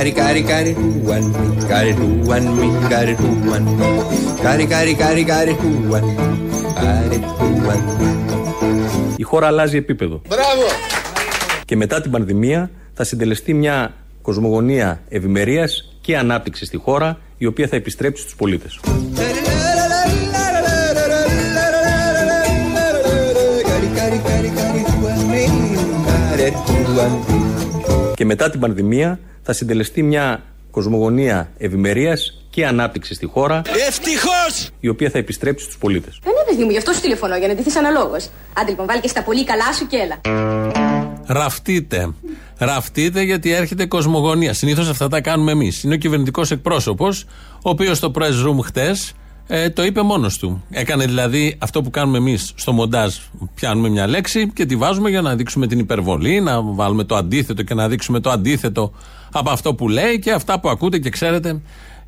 [0.00, 1.34] Κάρι, κάρι, κάρι, τουαν,
[1.68, 2.44] κάρι, τουαν,
[2.88, 3.68] κάρι, τουαν.
[4.42, 6.16] Κάρι, κάρι, κάρι, κάρι, τουαν,
[6.74, 7.84] κάρι, τουαν.
[9.16, 10.20] Η χώρα αλλάζει επίπεδο.
[10.28, 10.62] Μπράβο!
[11.64, 17.66] Και μετά την πανδημία θα συντελεστεί μια κοσμογονία ευημερίας και ανάπτυξης στη χώρα, η οποία
[17.66, 18.80] θα επιστρέψει στους πολίτες.
[28.14, 33.62] Και μετά την πανδημία θα συντελεστεί μια κοσμογονία ευημερίας και ανάπτυξης στη χώρα.
[33.88, 34.70] Ευτυχώς!
[34.80, 36.18] Η οποία θα επιστρέψει στους πολίτες.
[36.22, 38.28] Δεν είναι παιδί μου, γι' αυτό σου τηλεφωνώ, για να ντυθείς αναλόγως.
[38.52, 40.20] Άντε λοιπόν, βάλει και στα πολύ καλά σου και έλα.
[41.26, 42.14] Ραφτείτε.
[42.58, 44.54] Ραφτείτε γιατί έρχεται κοσμογονία.
[44.54, 45.82] Συνήθως αυτά τα κάνουμε εμείς.
[45.82, 49.12] Είναι ο κυβερνητικός εκπρόσωπος, ο οποίος στο press room χτες
[49.46, 50.64] ε, το είπε μόνος του.
[50.70, 53.14] Έκανε δηλαδή αυτό που κάνουμε εμείς στο μοντάζ.
[53.54, 57.62] Πιάνουμε μια λέξη και τη βάζουμε για να δείξουμε την υπερβολή, να βάλουμε το αντίθετο
[57.62, 58.92] και να δείξουμε το αντίθετο
[59.32, 61.60] από αυτό που λέει και αυτά που ακούτε και ξέρετε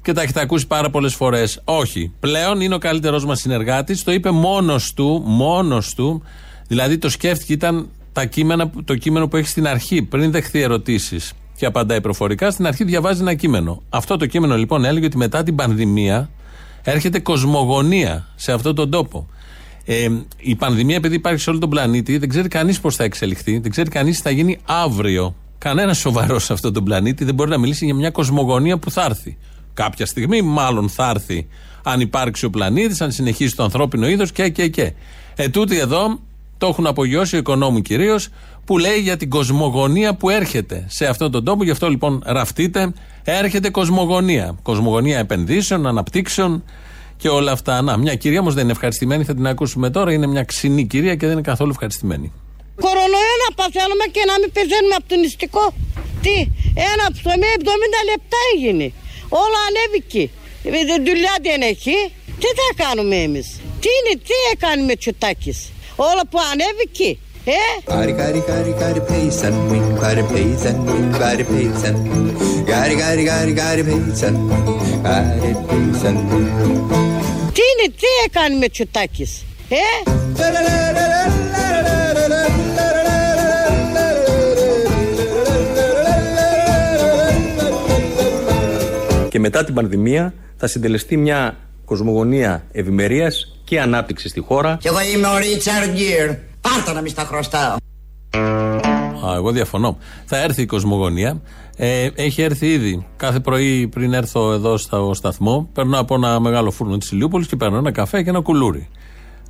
[0.03, 1.61] και τα έχετε ακούσει πάρα πολλές φορές.
[1.65, 2.13] Όχι.
[2.21, 4.03] Πλέον είναι ο καλύτερός μας συνεργάτης.
[4.03, 6.23] Το είπε μόνος του, μόνος του.
[6.69, 11.33] Δηλαδή το σκέφτηκε, ήταν τα κείμενα, το κείμενο που έχει στην αρχή, πριν δεχθεί ερωτήσεις
[11.57, 12.51] και απαντάει προφορικά.
[12.51, 13.83] Στην αρχή διαβάζει ένα κείμενο.
[13.89, 16.31] Αυτό το κείμενο λοιπόν έλεγε ότι μετά την πανδημία
[16.83, 19.29] έρχεται κοσμογονία σε αυτόν τον τόπο.
[19.85, 23.59] Ε, η πανδημία, επειδή υπάρχει σε όλο τον πλανήτη, δεν ξέρει κανείς πώς θα εξελιχθεί,
[23.59, 25.35] δεν ξέρει κανείς τι θα γίνει αύριο.
[25.63, 29.05] Κανένας σοβαρός σε αυτόν τον πλανήτη δεν μπορεί να μιλήσει για μια κοσμογονία που θα
[29.05, 29.37] έρθει.
[29.75, 31.47] Κάποια στιγμή, μάλλον θα έρθει,
[31.83, 34.93] αν υπάρξει ο πλανήτης, αν συνεχίσει το ανθρώπινο είδος και, και, και.
[35.37, 36.19] Ε, τούτοι εδώ
[36.59, 38.29] το έχουν απογειώσει ο οικονόμου κυρίως,
[38.65, 41.65] που λέει για την κοσμογονία που έρχεται σε αυτόν τον τόπο.
[41.65, 42.93] Γι' αυτό λοιπόν ραφτείτε,
[43.25, 44.57] έρχεται κοσμογονία.
[44.63, 46.65] Κοσμογονία επενδύσεων, αναπτύξεων
[47.17, 47.83] και όλα αυτά.
[47.83, 50.13] Να, μια κυρία όμως δεν είναι ευχαριστημένη, θα την ακούσουμε τώρα.
[50.13, 52.33] Είναι μια ξινή κυρία και δεν είναι καθόλου ευχαριστημένη.
[52.85, 55.65] Κορονοϊό να παθαίνουμε και να μην πεθαίνουμε από το νηστικό.
[56.25, 56.37] Τι,
[56.93, 58.87] ένα ψωμί 70 λεπτά έγινε.
[59.43, 60.23] Όλα ανέβηκε.
[60.65, 60.71] Ε,
[61.09, 61.97] δουλειά δεν έχει.
[62.41, 63.47] Τι θα κάνουμε εμείς;
[63.83, 65.59] Τι είναι, τι έκανε με τσουτάκης.
[65.97, 67.09] Όλα που ανέβηκε.
[67.45, 67.53] Ε,
[67.85, 71.95] Κάρι, κάρι, κάρι, κάρι, πέισαν, μην, κάρι, πέισαν, μην, κάρι, πέισαν.
[72.67, 74.35] Κάρι, κάρι, κάρι, κάρι, πέισαν,
[75.03, 76.15] κάρι, πέισαν.
[77.55, 79.45] τι είναι, τι έκανε με τσουτάκης.
[79.75, 80.11] Ε,
[89.29, 94.77] Και μετά την πανδημία θα συντελεστεί μια κοσμογονία ευημερίας και ανάπτυξης στη χώρα.
[94.81, 96.31] Κι εγώ είμαι ο Ρίτσαρντ Γκίρ.
[96.61, 97.77] Πάρτα να μην στα χρωστάω.
[99.27, 99.99] Α, εγώ διαφωνώ.
[100.25, 101.41] Θα έρθει η κοσμογονία.
[101.77, 103.07] Ε, έχει έρθει ήδη.
[103.17, 107.57] Κάθε πρωί πριν έρθω εδώ στο σταθμό, παίρνω από ένα μεγάλο φούρνο της Ηλιούπολης και
[107.57, 108.89] παίρνω ένα καφέ και ένα κουλούρι.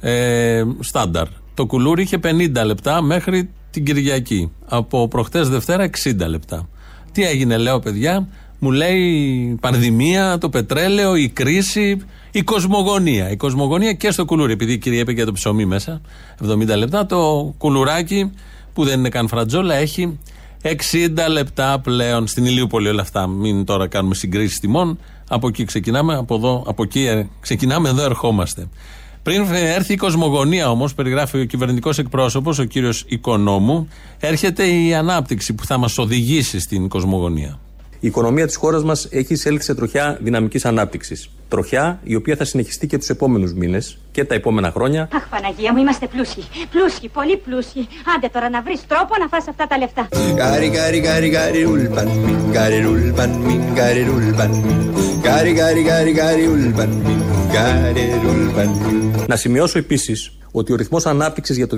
[0.05, 1.27] Ε, στάνταρ.
[1.55, 4.53] Το κουλούρι είχε 50 λεπτά μέχρι την Κυριακή.
[4.67, 6.69] Από προχτές Δευτέρα 60 λεπτά.
[7.13, 13.31] Τι έγινε, λέω παιδιά, μου λέει η πανδημία, το πετρέλαιο, η κρίση, η κοσμογονία.
[13.31, 14.53] Η κοσμογονία και στο κουλούρι.
[14.53, 16.01] Επειδή η κυρία είπε και το ψωμί μέσα,
[16.49, 18.33] 70 λεπτά, το κουλουράκι
[18.73, 20.19] που δεν είναι καν φρατζόλα έχει
[20.63, 20.69] 60
[21.31, 23.27] λεπτά πλέον στην Ηλιούπολη όλα αυτά.
[23.27, 24.99] Μην τώρα κάνουμε συγκρίσεις τιμών.
[25.29, 28.69] Από εκεί ξεκινάμε, από, εδώ, από εκεί ε, ξεκινάμε, εδώ ερχόμαστε.
[29.23, 33.89] Πριν έρθει η κοσμογονία όμως, περιγράφει ο κυβερνητικός εκπρόσωπος, ο κύριος Οικονόμου,
[34.21, 37.61] έρχεται η ανάπτυξη που θα μας οδηγήσει στην κοσμογονία.
[38.05, 41.31] Η οικονομία της χώρας μας έχει εισέλθει σε τροχιά δυναμικής ανάπτυξης.
[41.49, 45.09] Τροχιά η οποία θα συνεχιστεί και τους επόμενους μήνες και τα επόμενα χρόνια.
[45.13, 46.43] Αχ, Παναγία μου, είμαστε πλούσιοι.
[46.71, 47.89] Πλούσιοι, πολύ πλούσιοι.
[48.17, 50.09] Άντε τώρα να βρεις τρόπο να φας αυτά τα λεφτά.
[50.37, 54.93] Κάρι, κάρι, κάρι, κάρι, ουλπαν, μην, κάρι, ουλπαν, μην, κάρι, ουλπαν, μην.
[55.23, 59.25] Κάρι, κάρι, κάρι, κάρι, ουλπαν, μην, κάρι, ουλπαν, μην.
[59.27, 61.77] Να σημειώσω επίσης ότι ο ρυθμός ανάπτυξης για το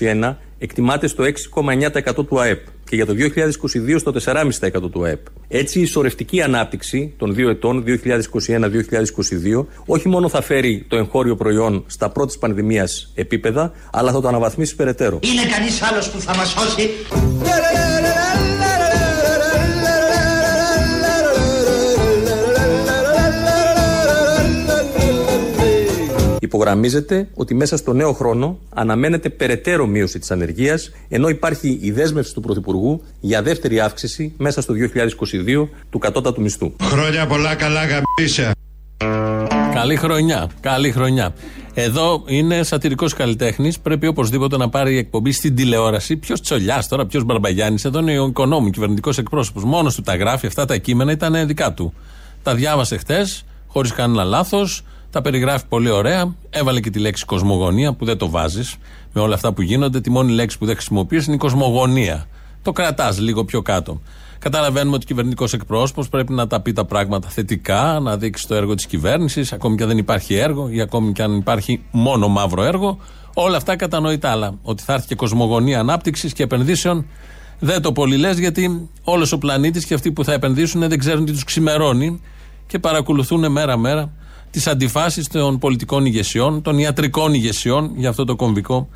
[0.00, 3.14] 2021 εκτιμάται στο 6,9% του ΑΕΠ και για το
[3.94, 4.12] 2022 στο
[4.82, 5.20] 4,5% του ΑΕΠ.
[5.48, 11.84] Έτσι, η ισορρευτική ανάπτυξη των δύο ετών 2021-2022 όχι μόνο θα φέρει το εγχώριο προϊόν
[11.86, 15.18] στα πρώτης πανδημίας επίπεδα, αλλά θα το αναβαθμίσει περαιτέρω.
[15.22, 16.90] Είναι κανείς άλλος που θα μας σώσει;
[26.52, 32.34] Υπογραμμίζεται ότι μέσα στο νέο χρόνο αναμένεται περαιτέρω μείωση της ανεργίας, ενώ υπάρχει η δέσμευση
[32.34, 36.72] του Πρωθυπουργού για δεύτερη αύξηση μέσα στο 2022 του κατώτατου μισθού.
[36.82, 38.52] Χρόνια πολλά καλά γαμπίσια.
[39.74, 40.50] Καλή χρονιά.
[40.60, 41.34] Καλή χρονιά.
[41.74, 43.78] Εδώ είναι σατυρικός καλλιτέχνης.
[43.78, 46.16] Πρέπει οπωσδήποτε να πάρει η εκπομπή στην τηλεόραση.
[46.16, 47.84] Ποιος τσολιάς τώρα, ποιος Μπαρμπαγιάννης.
[47.84, 49.64] Εδώ είναι ο οικονόμου, κυβερνητικός εκπρόσωπος.
[49.64, 50.46] Μόνος του τα γράφει.
[50.46, 51.94] Αυτά τα κείμενα ήταν δικά του.
[52.42, 54.84] Τα διάβασε χτες, χωρίς κανένα λάθος.
[55.12, 56.34] Τα περιγράφει πολύ ωραία.
[56.50, 58.76] Έβαλε και τη λέξη κοσμογονία που δεν το βάζεις.
[59.12, 62.26] Με όλα αυτά που γίνονται, τη μόνη λέξη που δεν χρησιμοποιείς είναι η κοσμογονία.
[62.62, 64.00] Το κρατάς λίγο πιο κάτω.
[64.38, 68.54] Καταλαβαίνουμε ότι ο κυβερνητικός εκπρόσωπος πρέπει να τα πει τα πράγματα θετικά, να δείξει το
[68.54, 72.28] έργο της κυβέρνησης, ακόμη και αν δεν υπάρχει έργο ή ακόμη και αν υπάρχει μόνο
[72.28, 72.98] μαύρο έργο.
[73.34, 74.30] Όλα αυτά κατανοητά.
[74.30, 77.06] Αλλά ότι θα έρθει και κοσμογονία ανάπτυξης και επενδύσεων
[77.58, 81.24] δεν το πολύ λες γιατί όλος ο πλανήτης και αυτοί που θα επενδύσουν δεν ξέρουν
[81.24, 82.20] τι τους ξημερώνει
[82.66, 84.12] και παρακολουθούν μέρα-μέρα
[84.52, 88.88] τις αντιφάσεις των πολιτικών ηγεσιών, των ιατρικών ηγεσιών για αυτό το κομβικό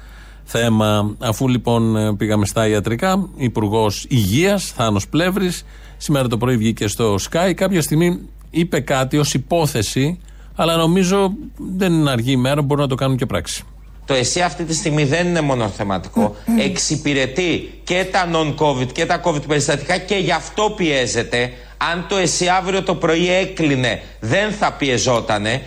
[0.45, 1.17] θέμα.
[1.19, 5.65] Αφού λοιπόν πήγαμε στα ιατρικά, Υπουργός Υγείας, Θάνος Πλεύρης,
[5.97, 7.53] σήμερα το πρωί βγήκε στο Sky.
[7.55, 8.21] Κάποια στιγμή
[8.51, 10.21] είπε κάτι ως υπόθεση,
[10.55, 11.33] αλλά νομίζω
[11.77, 13.65] δεν είναι αργή ημέρα, μπορούν να το κάνουν και πράξη.
[14.05, 16.37] Το ΕΣΥ αυτή τη στιγμή δεν είναι μόνο θεματικό.
[16.59, 21.53] Εξυπηρετεί και τα non-COVID και τα COVID περιστατικά και γι' αυτό πιέζεται.
[21.79, 25.63] Αν το ΕΣΥ αύριο το πρωί έκλεινε, δεν θα πιεζότανε.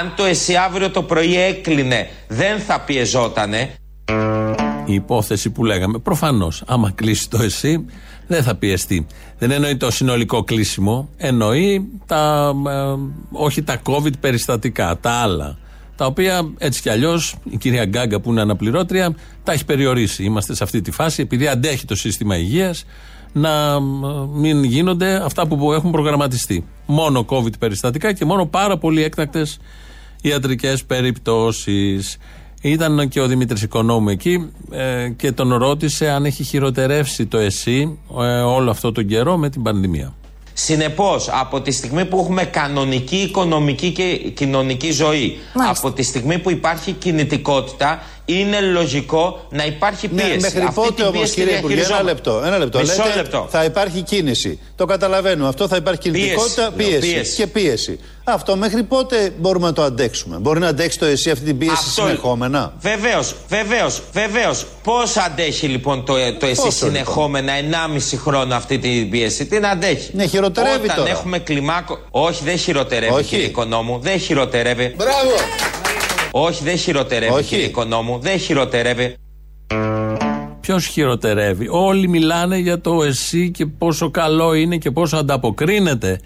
[0.00, 3.70] Αν το ΕΣΥ αύριο το πρωί έκλεινε, δεν θα πιεζότανε.
[4.84, 5.98] Η υπόθεση που λέγαμε.
[5.98, 7.84] Προφανώς, άμα κλείσει το ΕΣΥ,
[8.26, 9.06] δεν θα πιεστεί.
[9.38, 12.94] Δεν εννοεί το συνολικό κλείσιμο, εννοεί τα, ε,
[13.32, 15.58] όχι τα COVID περιστατικά, τα άλλα.
[16.02, 20.24] Τα οποία έτσι κι αλλιώς η κυρία Γκάγκα που είναι αναπληρώτρια τα έχει περιορίσει.
[20.24, 22.84] Είμαστε σε αυτή τη φάση επειδή αντέχει το σύστημα υγείας
[23.32, 23.80] να ε,
[24.34, 26.64] μην γίνονται αυτά που έχουν προγραμματιστεί.
[26.86, 29.58] Μόνο COVID περιστατικά και μόνο πάρα πολύ έκτακτες
[30.20, 32.16] ιατρικές περιπτώσεις.
[32.62, 37.98] Ήταν και ο Δημήτρης Οικονόμου εκεί ε, και τον ρώτησε αν έχει χειροτερεύσει το ΕΣΥ
[38.20, 40.14] ε, όλο αυτό τον καιρό με την πανδημία.
[40.54, 45.38] Συνεπώς, από τη στιγμή που έχουμε κανονική οικονομική και κοινωνική ζωή,
[45.68, 50.38] από τη στιγμή που υπάρχει κινητικότητα, είναι λογικό να υπάρχει Ναι, πίεση.
[50.40, 52.30] μέχρι Αυτή πότε την όμως, πίεση κύριε τη Υπουργέ, ένα διαχειριζόμαστε.
[52.30, 52.46] λεπτό.
[52.46, 52.78] Ένα λεπτό.
[52.78, 53.46] Μισό Λέτε, λεπτό.
[53.50, 54.58] θα υπάρχει κίνηση.
[54.76, 55.46] Το καταλαβαίνω.
[55.48, 57.14] Αυτό θα υπάρχει κινητικότητα, Πίεση, λέω, πίεση.
[57.14, 57.36] πίεση.
[57.36, 57.98] Και πίεση.
[58.24, 61.90] Αυτό μέχρι πότε μπορούμε να το αντέξουμε; Μπορεί να αντέξει το ΕΣΥ αυτή την πίεση
[61.90, 64.66] συνεχόμενα; Βεβαίως, βεβαίως, βεβαίως.
[64.82, 69.58] Πώς αντέχει λοιπόν το, το ΕΣΥ Πόσο, λοιπόν; συνεχόμενα 1,5 χρόνο αυτή την πίεση; Τι
[69.58, 70.10] να αντέχει.
[70.12, 71.10] Ναι, χειροτερεύει Όταν τώρα.
[71.10, 71.98] έχουμε κλιμάκο.
[72.10, 73.24] Όχι, δεν χειροτερεύει, Όχι.
[73.24, 73.98] κύριε Οικονόμου.
[74.02, 74.94] Δεν χειροτερεύει.
[74.96, 75.34] Μπράβο!
[76.32, 77.48] Όχι, δεν χειροτερεύει, Όχι.
[77.48, 78.18] κύριε Οικονόμου.
[78.18, 79.14] Δεν χειροτερεύει.
[80.60, 86.20] Ποιος χειροτερεύει; Όλοι μιλάνε για το ΕΣΥ και πόσο καλό είναι και πόσο ανταποκρίνεται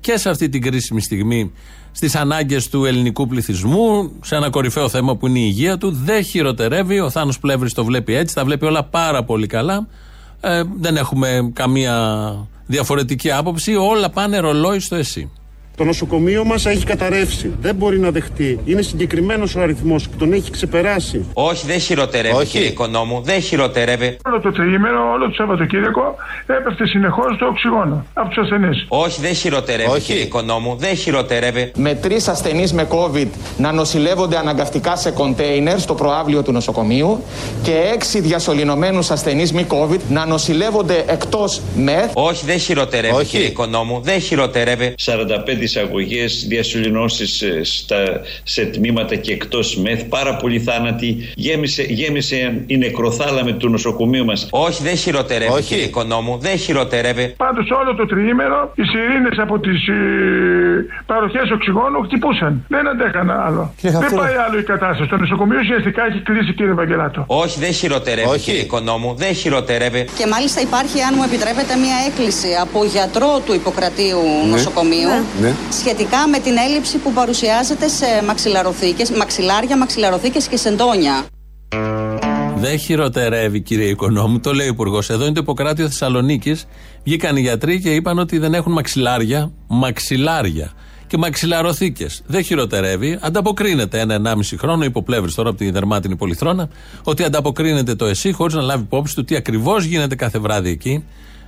[0.00, 1.52] και σε αυτή την κρίσιμη στιγμή
[1.92, 5.90] στις ανάγκες του ελληνικού πληθυσμού, σε ένα κορυφαίο θέμα που είναι η υγεία του.
[5.90, 7.00] Δεν χειροτερεύει.
[7.00, 9.88] Ο Θάνος Πλεύρης το βλέπει έτσι, τα βλέπει όλα πάρα πολύ καλά.
[10.40, 12.36] Ε, δεν έχουμε καμία
[12.66, 13.74] διαφορετική άποψη.
[13.74, 15.30] Όλα πάνε ρολόι στο ΕΣΥ.
[15.76, 17.52] Το νοσοκομείο μας έχει καταρρεύσει.
[17.60, 18.60] Δεν μπορεί να δεχτεί.
[18.64, 21.24] Είναι συγκεκριμένος ο αριθμός και τον έχει ξεπεράσει.
[21.32, 22.46] Όχι, δεν χειροτερεύει, Όχι.
[22.46, 23.20] κύριε Οικονόμου.
[23.24, 24.16] Δεν χειροτερεύει.
[24.26, 26.14] Όλο το τριήμερο, όλο το Σαββατοκύριακο
[26.46, 28.84] έπεφτε συνεχώς το οξυγόνο από τους ασθενείς.
[28.88, 30.00] Όχι, δεν χειροτερεύει, Όχι.
[30.00, 30.76] κύριε Οικονόμου.
[30.78, 31.72] Δεν χειροτερεύει.
[31.76, 33.26] με τρεις ασθενείς με COVID
[33.58, 37.24] να νοσηλεύονται αναγκαστικά σε κοντέινερ στο προάβλιο του νοσοκομείου
[37.62, 42.10] και έξι διασωληνωμένους ασθενείς μη COVID να νοσηλεύονται εκτός ΜΕΘ.
[42.14, 43.26] Όχι, δεν χειροτερεύει, Όχι.
[43.26, 44.00] κύριε Οικονόμου.
[44.02, 44.94] Δεν χειροτερεύει.
[44.98, 47.42] 45 εισαγωγές, διασωληνώσεις
[48.42, 51.32] σε τμήματα και εκτός ΜΕΘ, πάρα πολλοί θάνατοι.
[51.36, 54.48] Γέμισε, γέμισε η νεκροθάλαμη του νοσοκομείου μας.
[54.50, 55.62] Όχι, δεν χειροτερεύει, Όχι.
[55.62, 56.38] κύριε Οικονόμου.
[56.40, 57.34] Δεν χειροτερεύει.
[57.36, 59.78] Πάντως όλο το τριήμερο οι σιρήνες από τις
[61.06, 62.64] παροχές οξυγόνου χτυπούσαν.
[62.68, 63.74] Δεν αντέχαν άλλο.
[63.76, 64.22] Κύριε δεν Χαφούρα.
[64.22, 65.08] πάει άλλο η κατάσταση.
[65.10, 67.24] Το νοσοκομείο ουσιαστικά έχει κλείσει, κύριε Βαγγελάτο.
[67.26, 68.38] Όχι, δεν χειροτερεύει, Όχι.
[68.44, 69.14] κύριε Οικονόμου.
[69.14, 70.02] Δεν χειροτερεύει.
[70.18, 75.08] Και μάλιστα υπάρχει, αν μου επιτρέπετε, μια έκκληση από γιατρό του Ιπποκρατίου νοσοκομείου
[75.40, 75.52] Ναι.
[75.70, 81.24] Σχετικά με την έλλειψη που παρουσιάζεται σε μαξιλαροθήκες, μαξιλάρια, μαξιλαροθήκες και σεντόνια.
[82.56, 85.10] Δεν χειροτερεύει, κύριε Οικονόμου, το λέει ο Υπουργός.
[85.10, 86.66] Εδώ είναι το Ιπποκράτιο Θεσσαλονίκης.
[87.04, 90.72] Βγήκαν οι γιατροί και είπαν ότι δεν έχουν μαξιλάρια, μαξιλάρια
[91.06, 92.22] και μαξιλαροθήκες.
[92.26, 93.18] Δεν χειροτερεύει.
[93.20, 96.68] Ανταποκρίνεται ένα-ενάμιση χρόνο, υποπλεύρης τώρα από τη δερμάτινη πολυθρόνα,
[97.02, 101.04] ότι ανταποκρίνεται το ΕΣΥ χωρίς να λάβει υπόψη του τι ακριβώς γίνεται κάθε βράδυ εκεί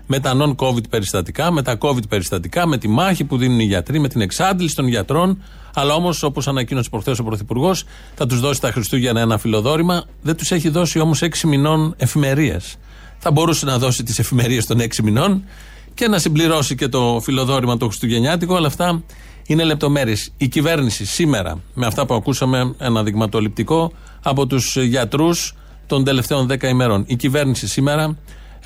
[0.06, 3.98] με τα non-COVID περιστατικά, με τα COVID περιστατικά, με τη μάχη που δίνουν οι γιατροί,
[3.98, 5.42] με την εξάντληση των γιατρών.
[5.74, 7.84] Αλλά όμως, όπως ανακοίνωσε προχθές ο Πρωθυπουργός,
[8.14, 10.04] θα τους δώσει τα Χριστούγεννα ένα φιλοδόρημα.
[10.22, 12.56] Δεν τους έχει δώσει όμως έξι μηνών εφημερίε.
[13.18, 15.44] Θα μπορούσε να δώσει τις εφημερίες των έξι μηνών
[15.94, 19.02] και να συμπληρώσει και το φιλοδόρημα το Χριστουγεννιάτικο, αλλά αυτά
[19.46, 20.32] είναι λεπτομέρειες.
[20.36, 25.54] Η κυβέρνηση σήμερα, με αυτά που ακούσαμε, ένα δειγματοληπτικό από τους γιατρούς
[25.86, 27.04] των τελευταίων δέκα ημερών.
[27.06, 28.16] Η κυβέρνηση σήμερα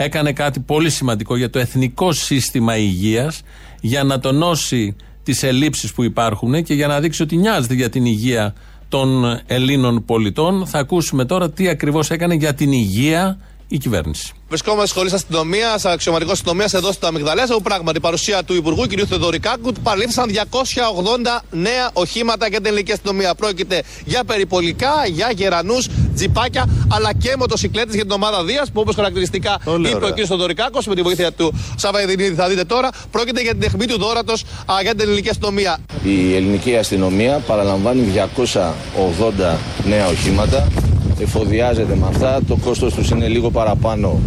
[0.05, 3.43] έκανε κάτι πολύ σημαντικό για το εθνικό σύστημα υγείας
[3.81, 8.05] για να τονώσει τις ελλείψεις που υπάρχουν και για να δείξει ότι νοιάζεται για την
[8.05, 8.55] υγεία
[8.89, 10.67] των Ελλήνων πολιτών.
[10.67, 13.39] Θα ακούσουμε τώρα τι ακριβώς έκανε για την υγεία
[13.73, 14.33] η κυβέρνηση.
[14.49, 18.91] Βρισκόμαστε σχολή αστυνομίας, αξιωματικός αστυνομίας εδώ στο Αμυγδαλέα, όπου πράγματι παρουσία του Υπουργού κ.
[19.09, 23.35] Θεοδωρικάκου παρλήφθησαν 280 νέα οχήματα για την ελληνική αστυνομία.
[23.35, 28.95] Πρόκειται για περιπολικά, για γερανούς, τζιπάκια, αλλά και μοτοσυκλέτες για την ομάδα Δίας, που όπως
[28.95, 29.59] χαρακτηριστικά
[29.91, 30.25] είπε ο κ.
[30.27, 34.45] Θεοδωρικάκος, με τη βοήθεια του Σαββαϊδινίδη, θα δείτε τώρα, πρόκειται για την τεχνή του δόρατος
[34.83, 35.79] για την ελληνική αστυνομία.
[36.05, 40.69] Η ελληνική αστυνομία παραλαμβάνει 280 νέα οχήματα
[41.21, 42.41] εφοδιάζεται με αυτά.
[42.49, 44.21] Το κόστος τους είναι λίγο παραπάνω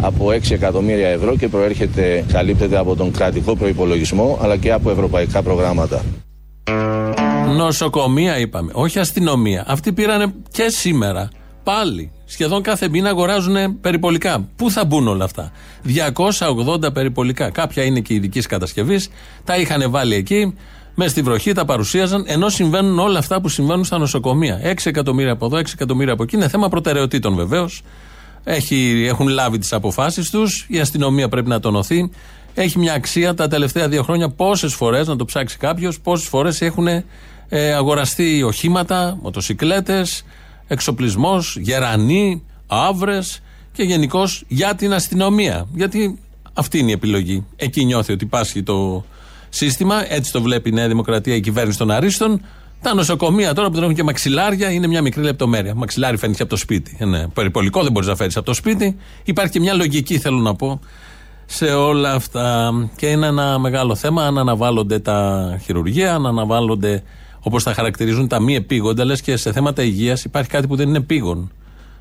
[0.00, 5.42] από 6 εκατομμύρια ευρώ και προέρχεται, καλύπτεται από τον κρατικό προϋπολογισμό αλλά και από ευρωπαϊκά
[5.42, 6.04] προγράμματα.
[7.56, 9.64] Νοσοκομεία είπαμε, όχι αστυνομία.
[9.66, 11.28] Αυτοί πήρανε και σήμερα.
[11.62, 12.10] Πάλι.
[12.24, 14.48] Σχεδόν κάθε μήνα αγοράζουν περιπολικά.
[14.56, 15.52] Πού θα μπουν όλα αυτά;
[16.84, 17.50] 280 περιπολικά.
[17.50, 19.08] Κάποια είναι και ειδικής κατασκευής.
[19.44, 20.54] Τα είχαν βάλει εκεί
[20.94, 24.60] με στη βροχή τα παρουσίαζαν, ενώ συμβαίνουν όλα αυτά που συμβαίνουν στα νοσοκομεία.
[24.62, 26.36] 6 εκατομμύρια από εδώ, 6 εκατομμύρια από εκεί.
[26.36, 27.82] Είναι θέμα προτεραιοτήτων βεβαίως.
[29.06, 30.66] Έχουν λάβει τις αποφάσεις τους.
[30.68, 32.10] Η αστυνομία πρέπει να τονωθεί.
[32.54, 34.28] Έχει μια αξία τα τελευταία δύο χρόνια.
[34.28, 36.86] Πόσες φορές, να το ψάξει κάποιος, πόσες φορές έχουν
[37.48, 40.24] ε, αγοραστεί οχήματα, μοτοσυκλέτες,
[40.66, 43.42] εξοπλισμός, γερανοί, άβρες
[43.72, 45.66] και γενικώς για την αστυνομία.
[45.74, 46.18] Γιατί
[46.52, 47.46] αυτή είναι η επιλογή.
[47.56, 49.04] Εκεί νιώθει ότι πάσχει το,
[49.50, 50.12] σύστημα.
[50.12, 52.40] Έτσι το βλέπει η Νέα Δημοκρατία, η κυβέρνηση των Αρίστων.
[52.82, 55.74] Τα νοσοκομεία τώρα που δεν έχουν και μαξιλάρια είναι μια μικρή λεπτομέρεια.
[55.74, 56.96] Μαξιλάρι φαίνεται από το σπίτι.
[57.00, 58.96] Είναι περιπολικό, δεν μπορείς να φέρεις από το σπίτι.
[59.24, 60.80] Υπάρχει και μια λογική, θέλω να πω,
[61.46, 62.72] σε όλα αυτά.
[62.96, 67.02] Και είναι ένα μεγάλο θέμα αν αναβάλλονται τα χειρουργεία, αν αναβάλλονται
[67.40, 69.04] όπως τα χαρακτηρίζουν τα μη επίγοντα.
[69.04, 71.52] Λες και σε θέματα υγείας υπάρχει κάτι που δεν είναι επίγον.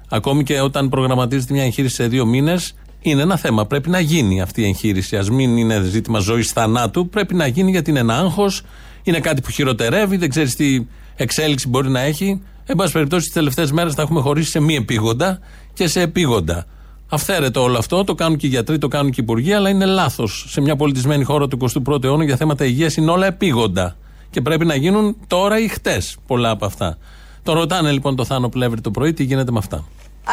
[0.09, 3.65] Ακόμη και όταν προγραμματίζεται μια εγχείρηση σε δύο μήνες, είναι ένα θέμα.
[3.65, 5.17] Πρέπει να γίνει αυτή η εγχείρηση.
[5.17, 7.09] Α μην είναι ζήτημα ζωής θανάτου.
[7.09, 8.61] Πρέπει να γίνει γιατί είναι ένα άγχος,
[9.03, 12.41] είναι κάτι που χειροτερεύει, δεν ξέρεις τι εξέλιξη μπορεί να έχει.
[12.65, 15.39] Εν πάση περιπτώσει, τις τελευταίες μέρες τα έχουμε χωρίσει σε μη επίγοντα
[15.73, 16.65] και σε επίγοντα.
[17.09, 19.85] Αυθαίρετο όλο αυτό, το κάνουν και οι γιατροί, το κάνουν και οι υπουργοί, αλλά είναι
[19.85, 20.45] λάθος.
[20.47, 23.95] Σε μια πολιτισμένη χώρα του 21ου αιώνα για θέματα υγείας είναι όλα επίγοντα.
[24.29, 26.97] Και πρέπει να γίνουν τώρα ή χτες πολλά από αυτά.
[27.43, 29.85] Το ρωτάνε λοιπόν το Θάνο Πλεύρη το πρωί, τι γίνεται με αυτά.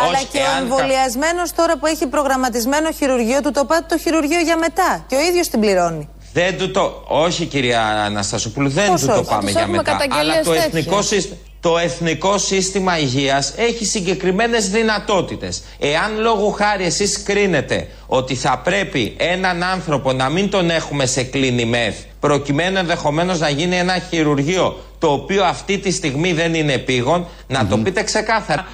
[0.04, 4.56] Αλλά και ο εμβολιασμένος τώρα που έχει προγραμματισμένο χειρουργείο του, το πάτε το χειρουργείο για
[4.56, 5.04] μετά.
[5.08, 6.08] Και ο ίδιος την πληρώνει.
[6.32, 7.02] Δεν του το.
[7.06, 9.98] Όχι, κυρία Αναστασοπούλου, δεν του το πάμε για μετά.
[10.10, 15.62] Αλλά το εθνικό, σύστημα, το εθνικό σύστημα υγείας έχει συγκεκριμένες δυνατότητες.
[15.78, 21.22] Εάν λόγω χάρη εσείς κρίνετε ότι θα πρέπει έναν άνθρωπο να μην τον έχουμε σε
[21.22, 26.72] κλίνη μεθ, προκειμένου ενδεχομένως να γίνει ένα χειρουργείο το οποίο αυτή τη στιγμή δεν είναι
[26.72, 28.66] επίγον, να το πείτε ξεκάθαρα.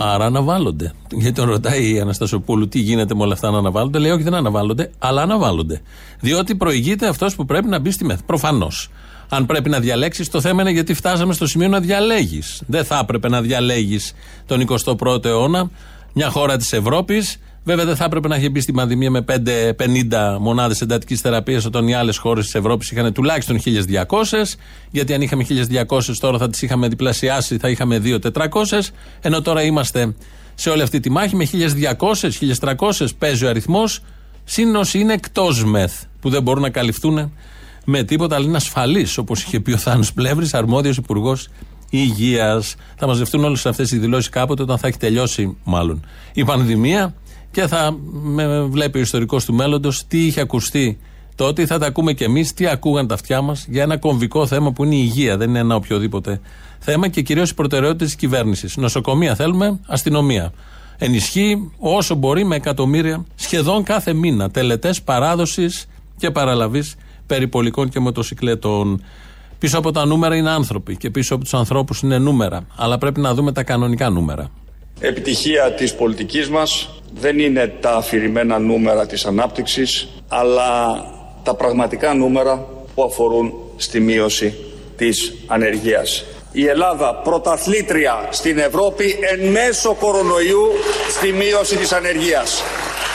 [0.00, 0.92] Άρα αναβάλλονται.
[1.10, 3.98] Γιατί τον ρωτάει η Αναστασοπούλου τι γίνεται με όλα αυτά να αναβάλλονται.
[3.98, 5.80] Λέει όχι δεν αναβάλλονται, αλλά αναβάλλονται.
[6.20, 8.22] Διότι προηγείται αυτός που πρέπει να μπει στη ΜΕΘ.
[8.22, 8.90] Προφανώς.
[9.28, 12.62] Αν πρέπει να διαλέξεις, το θέμα είναι γιατί φτάσαμε στο σημείο να διαλέγεις.
[12.66, 14.12] Δεν θα έπρεπε να διαλέγεις
[14.46, 15.70] τον 21ο αιώνα
[16.12, 17.38] μια χώρα της Ευρώπης
[17.68, 21.88] Βέβαια δεν θα έπρεπε να έχει μπει στη πανδημία με 5-50 μονάδες εντατικής θεραπείας όταν
[21.88, 24.56] οι άλλες χώρες της Ευρώπης είχαν τουλάχιστον 1.200.
[24.90, 25.44] Γιατί αν είχαμε
[25.88, 28.80] 1.200 τώρα θα τις είχαμε διπλασιάσει, θα είχαμε 2.400.
[29.20, 30.14] Ενώ τώρα είμαστε
[30.54, 34.00] σε όλη αυτή τη μάχη με 1.200, 1.300 παίζει ο αριθμός.
[34.44, 37.32] Συν όσοι είναι εκτός μεθ που δεν μπορούν να καλυφθούν
[37.84, 41.48] με τίποτα, αλλά είναι ασφαλεί όπως είχε πει ο Θάνος Πλεύρης, αρμόδιος υπουργός
[41.90, 42.74] υγείας.
[42.96, 47.14] Θα μαζευτούν όλες αυτές οι δηλώσεις κάποτε όταν θα έχει τελειώσει, μάλλον, η πανδημία
[47.58, 50.98] και θα με βλέπει ο ιστορικός του μέλλοντος τι είχε ακουστεί
[51.34, 54.72] τότε, θα τα ακούμε κι εμείς, τι ακούγαν τα αυτιά μας για ένα κομβικό θέμα
[54.72, 56.40] που είναι η υγεία, δεν είναι ένα οποιοδήποτε
[56.78, 58.76] θέμα και κυρίως οι προτεραιότητες της κυβέρνησης.
[58.76, 60.52] Νοσοκομεία θέλουμε, αστυνομία.
[60.98, 65.86] Ενισχύει όσο μπορεί με εκατομμύρια σχεδόν κάθε μήνα τελετές παράδοσης
[66.16, 66.94] και παραλαβής
[67.26, 69.02] περιπολικών και μοτοσυκλέτων.
[69.58, 72.66] Πίσω από τα νούμερα είναι άνθρωποι και πίσω από τους ανθρώπους είναι νούμερα.
[72.76, 74.50] Αλλά πρέπει να δούμε τα κανονικά νούμερα.
[75.00, 81.04] Επιτυχία της πολιτικής μας δεν είναι τα αφηρημένα νούμερα της ανάπτυξης, αλλά
[81.42, 84.54] τα πραγματικά νούμερα που αφορούν στη μείωση
[84.96, 86.24] της ανεργίας.
[86.52, 90.68] Η Ελλάδα πρωταθλήτρια στην Ευρώπη εν μέσω κορονοϊού
[91.10, 92.62] στη μείωση της ανεργίας.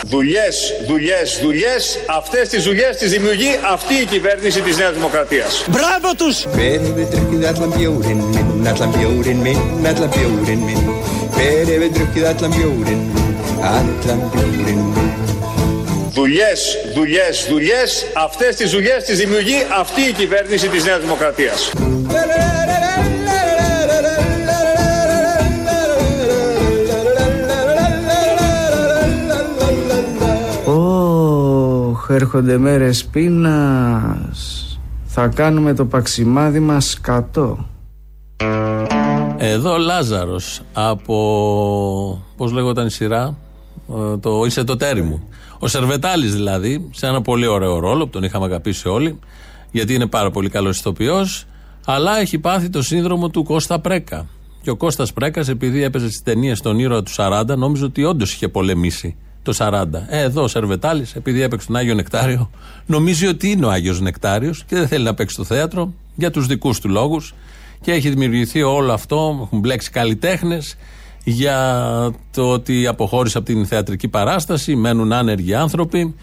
[0.06, 5.66] Δουλειές, δουλειές, δουλειές, αυτές τις δουλειές τις δημιουργεί αυτή η κυβέρνηση της Νέας Δημοκρατίας.
[5.70, 6.46] Μπράβο τους!
[11.36, 13.02] Hver hefur drukkið allan bjórin
[13.62, 14.82] Allan bjórin
[16.13, 18.06] Δουλειές, δουλειές, δουλειές.
[18.25, 21.72] Αυτές τις δουλειές τις δημιουργεί αυτή η κυβέρνηση της Νέας Δημοκρατίας.
[30.66, 34.68] Ωχ, έρχονται μέρες πείνας.
[35.06, 37.66] Θα κάνουμε το παξιμάδι μας κατώ
[39.38, 42.24] Εδώ Λάζαρος από.
[42.38, 43.38] Πώς λέγονταν η σειρά,
[43.90, 45.28] ε, το Είσαι το τέρι μου.
[45.60, 49.20] Ο Σερβετάλης δηλαδή, σε ένα πολύ ωραίο ρόλο που τον είχαμε αγαπήσει όλοι,
[49.72, 51.46] γιατί είναι πάρα πολύ καλός ηθοποιός,
[51.86, 54.25] αλλά έχει πάθει το σύνδρομο του Κώστα Πρέκα.
[54.62, 58.34] Και ο Κώστας Πρέκας, επειδή έπαιζε στις ταινίες τον ήρωα του 40, νόμιζε ότι όντως
[58.34, 60.06] είχε πολεμήσει το 40.
[60.08, 62.50] Ε, εδώ ο Σερβετάλης, επειδή έπαιξε τον Άγιο Νεκτάριο,
[62.86, 66.48] νομίζει ότι είναι ο Άγιος Νεκτάριος και δεν θέλει να παίξει στο θέατρο για τους
[66.48, 67.34] δικούς του λόγους.
[67.84, 70.75] Και έχει δημιουργηθεί όλο αυτό, έχουν μπλέξει καλλιτέχνες
[71.24, 76.16] για το ότι αποχώρησε από την θεατρική παράσταση, μένουν άνεργοι άνθρωποι.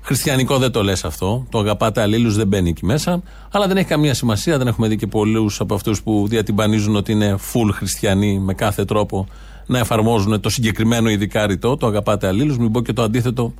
[0.00, 1.46] Χριστιανικό δεν το λες αυτό.
[1.50, 3.22] Το αγαπάτε αλλήλους, δεν μπαίνει εκεί μέσα.
[3.50, 4.58] Αλλά δεν έχει καμία σημασία.
[4.58, 8.84] Δεν έχουμε δει και πολλούς από αυτούς που διατυμπανίζουν ότι είναι full χριστιανοί με κάθε
[8.84, 9.26] τρόπο
[9.66, 11.76] να εφαρμόζουν το συγκεκριμένο ειδικά ρητό.
[11.76, 12.58] Το αγαπάτε αλλήλους.
[12.58, 13.54] Μην πω και το αντίθετο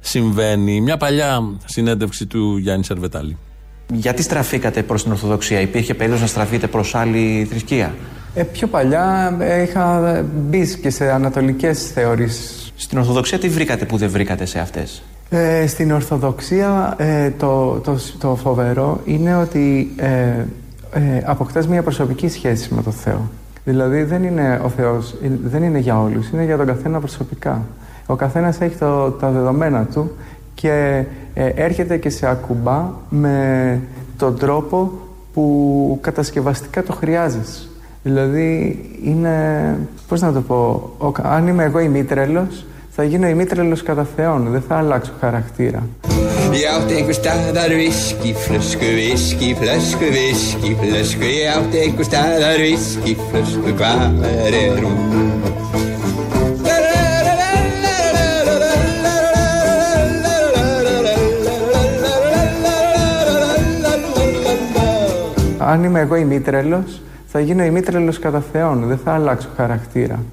[0.00, 0.80] συμβαίνει.
[0.80, 3.36] Μια παλιά συνέντευξη του Γιάννη Σερβετάλη.
[3.92, 7.94] Γιατί στραφήκατε προς την Ορθοδοξία, Υπήρχε περίοδος να στραφείτε προς άλλη θρησκεία;
[8.34, 12.72] Ε, πιο παλιά ε, είχα μπει και σε ανατολικές θεωρήσεις.
[12.76, 17.98] Στην Ορθοδοξία τι βρήκατε που δεν βρήκατε σε αυτές; Ε, στην Ορθοδοξία ε, το, το,
[18.18, 20.08] το φοβερό είναι ότι ε,
[20.92, 23.30] ε, αποκτάς μια προσωπική σχέση με τον Θεό.
[23.64, 25.14] Δηλαδή δεν είναι ο Θεός,
[25.44, 27.66] δεν είναι για όλους, είναι για τον καθένα προσωπικά.
[28.06, 30.12] Ο καθένας έχει το, τα δεδομένα του
[30.54, 31.04] και ε,
[31.44, 33.80] έρχεται και σε ακουμπά με
[34.18, 34.92] τον τρόπο
[35.32, 37.68] που κατασκευαστικά το χρειάζεσαι.
[38.02, 39.34] Δηλαδή είναι,
[40.08, 40.90] πώς να το πω,
[41.22, 45.82] αν είμαι εγώ ημίτρελος, θα γίνω ημίτρελος κατά Θεόν, δεν θα αλλάξω χαρακτήρα.
[46.52, 54.24] Ég átti einhver staðar viskiflösku, viskiflösku, viskiflösku Ég átti einhver staðar viskiflösku, hvað
[54.56, 55.27] er hún?
[65.68, 70.24] Αν είμαι εγώ ημίτρελος, θα γίνω ημίτρελος κατά Θεόν, δεν θα αλλάξω χαρακτήρα.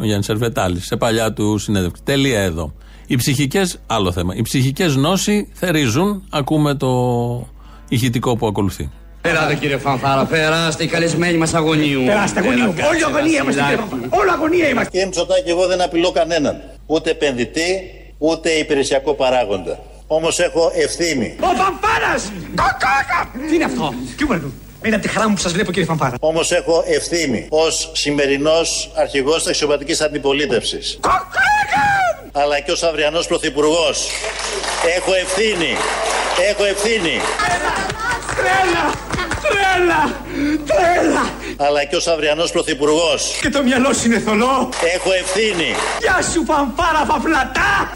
[0.00, 2.02] Ο Γιάννης Σερβετάλη, σε παλιά του συνέντευξη.
[2.04, 2.72] Τελεία εδώ.
[3.06, 4.34] Οι ψυχικές, άλλο θέμα.
[4.34, 6.22] Οι ψυχικές νόσοι θερίζουν.
[6.30, 6.88] Ακούμε το
[7.88, 8.90] ηχητικό που ακολουθεί.
[9.20, 12.02] Περάστε κύριε Φανφάρα, περάστε οι καλεσμένοι μας αγωνίου.
[12.04, 12.74] Περάστε αγωνίου.
[12.90, 14.90] Όλοι αγωνία είμαστε κύριε Όλο αγωνία είμαστε.
[14.90, 16.62] Κύριε Μητσοτάκη, εγώ δεν απειλώ κανέναν.
[16.86, 19.78] Ούτε επενδυτή, ούτε υπηρεσιακό παράγοντα.
[20.12, 21.36] Όμως έχω ευθύνη.
[21.40, 22.32] Ο Φανφάρας!
[22.54, 23.48] Κοκόκα!
[23.48, 24.52] Τι είναι αυτό, τι μου
[24.84, 26.16] είναι από τη χαρά μου που σας βλέπω, κύριε Φανφάρα.
[26.20, 31.00] Όμως έχω ευθύνη ως σημερινός αρχηγός της αξιωματικής αντιπολίτευσης.
[32.32, 34.08] Αλλά και ως αυριανός πρωθυπουργός.
[34.96, 35.76] Έχω ευθύνη.
[36.50, 37.20] Έχω ευθύνη.
[38.36, 38.92] Τρέλα!
[39.42, 40.02] Τρέλα!
[40.66, 41.30] Τρέλα!
[41.56, 43.38] Αλλά και ως αυριανός πρωθυπουργός.
[43.40, 44.68] Και το μυαλό σου είναι θολό.
[44.94, 45.74] Έχω ευθύνη.
[46.00, 47.92] Γεια σου, Φανφάρα, φαφλατά!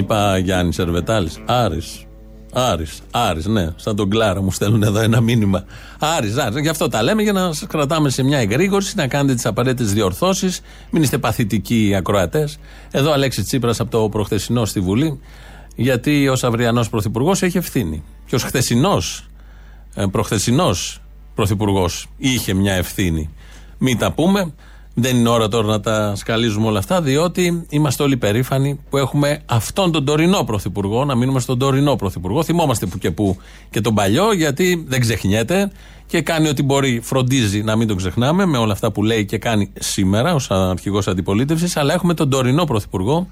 [0.00, 1.30] Είπα Γιάννης Σερβετάλη.
[1.46, 2.04] Άρης.
[2.52, 5.64] Άρης, Άρης, ναι, σαν τον Κλάρα μου στέλνουν εδώ ένα μήνυμα.
[5.98, 9.34] Άρης, Άρης, γι' αυτό τα λέμε για να σας κρατάμε σε μια εγρήγορση, να κάνετε
[9.34, 10.60] τις απαραίτητες διορθώσεις,
[10.90, 12.58] μην είστε παθητικοί ακροατές.
[12.90, 15.20] Εδώ Αλέξης Τσίπρας από το προχθεσινό στη Βουλή,
[15.76, 18.02] γιατί ω αυριανό πρωθυπουργός έχει ευθύνη.
[18.26, 19.26] Και ως χθεσινός,
[20.10, 21.02] προχθεσινός
[21.34, 23.30] πρωθυπουργός είχε μια ευθύνη.
[23.78, 24.54] Μην τα πούμε.
[24.94, 29.42] Δεν είναι ώρα τώρα να τα σκαλίζουμε όλα αυτά, διότι είμαστε όλοι περήφανοι που έχουμε
[29.46, 32.42] αυτόν τον τωρινό πρωθυπουργό, να μείνουμε στον τωρινό πρωθυπουργό.
[32.42, 33.36] Θυμόμαστε που και που
[33.70, 35.70] και τον παλιό, γιατί δεν ξεχνιέται
[36.06, 39.38] και κάνει ό,τι μπορεί, φροντίζει να μην τον ξεχνάμε με όλα αυτά που λέει και
[39.38, 41.76] κάνει σήμερα ως αρχηγός αντιπολίτευσης.
[41.76, 43.28] Αλλά έχουμε τον τωρινό πρωθυπουργό.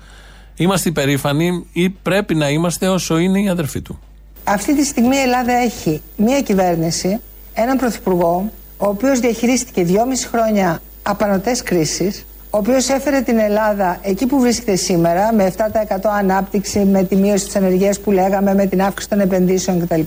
[0.56, 3.98] Είμαστε υπερήφανοι ή πρέπει να είμαστε όσο είναι οι αδερφοί του.
[4.44, 7.20] Αυτή τη στιγμή η Ελλάδα έχει μία κυβέρνηση,
[7.54, 14.26] έναν πρωθυπουργό, ο οποίος διαχειρίστηκε δυόμιση χρόνια απανοτές κρίσεις, ο οποίος έφερε την Ελλάδα εκεί
[14.26, 18.82] που βρίσκεται σήμερα, με 7% ανάπτυξη, με τη μείωση της ανεργίας που λέγαμε, με την
[18.82, 20.00] αύξηση των επενδύσεων κτλ.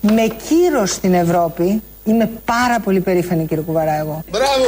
[0.00, 4.22] Με κύρος στην Ευρώπη, είμαι πάρα πολύ περήφανη κύριε Κουβαρά εγώ.
[4.30, 4.64] Μπράβο!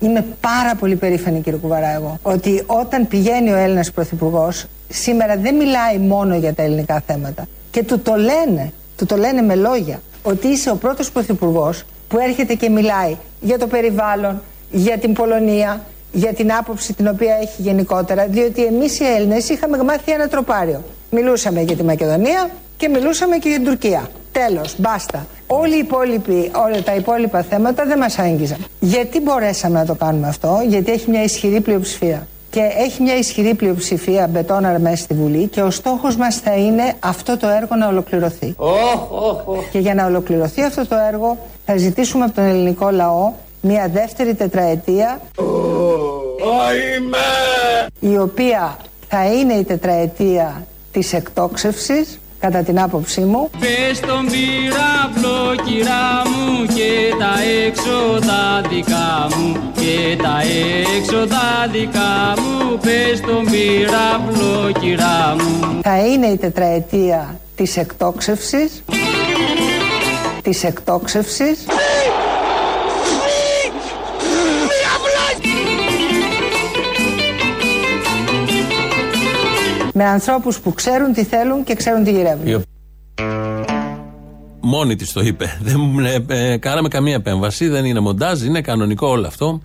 [0.00, 5.54] Είμαι πάρα πολύ περήφανη κύριε Κουβαρά εγώ, ότι όταν πηγαίνει ο Έλληνας Πρωθυπουργός, σήμερα δεν
[5.54, 7.46] μιλάει μόνο για τα ελληνικά θέματα.
[7.70, 12.18] Και του το λένε, του το λένε με λόγια, ότι είσαι ο πρώτος Πρωθυπουργός που
[12.18, 15.80] έρχεται και μιλάει για το περιβάλλον, για την Πολωνία,
[16.12, 20.82] για την άποψη την οποία έχει γενικότερα, διότι εμείς οι Έλληνες είχαμε μάθει ένα τροπάριο.
[21.10, 24.10] Μιλούσαμε για τη Μακεδονία και μιλούσαμε και για την Τουρκία.
[24.32, 25.26] Τέλος, μπάστα.
[25.46, 28.64] Όλοι οι υπόλοιποι, όλα τα υπόλοιπα θέματα δεν μας άγγιζαν.
[28.80, 32.26] Γιατί μπορέσαμε να το κάνουμε αυτό, γιατί έχει μια ισχυρή πλειοψηφία.
[32.50, 36.94] Και έχει μια ισχυρή πλειοψηφία μπετόναρ μέσα στη Βουλή και ο στόχος μας θα είναι
[37.00, 38.54] αυτό το έργο να ολοκληρωθεί.
[38.58, 39.62] Oh, oh, oh.
[39.72, 43.32] Και για να ολοκληρωθεί αυτό το έργο θα ζητήσουμε από τον ελληνικό λαό
[43.66, 45.20] μια δεύτερη τετραετία.
[48.00, 48.76] Η οποία
[49.08, 53.50] θα είναι η τετραετία της εκτόξευσης κατά την άποψή μου.
[53.60, 57.34] Πες τον πυράβλο κυρά μου και τα
[57.66, 60.40] έξοδα δικά μου και τα
[60.96, 62.78] έξοδα δικά μου.
[62.78, 65.80] Πες τον πυράβλο κυρά μου.
[65.82, 68.82] Θα είναι η τετραετία της εκτόξευσης,
[70.42, 71.66] της εκτόξευσης.
[80.06, 82.64] Ανθρώπους που ξέρουν τι θέλουν και ξέρουν τι γυρεύουν.
[84.60, 85.58] Μόνη της το είπε.
[85.62, 89.60] Δεν ε, ε, κάναμε καμία επέμβαση, δεν είναι μοντάζ, είναι κανονικό όλο αυτό.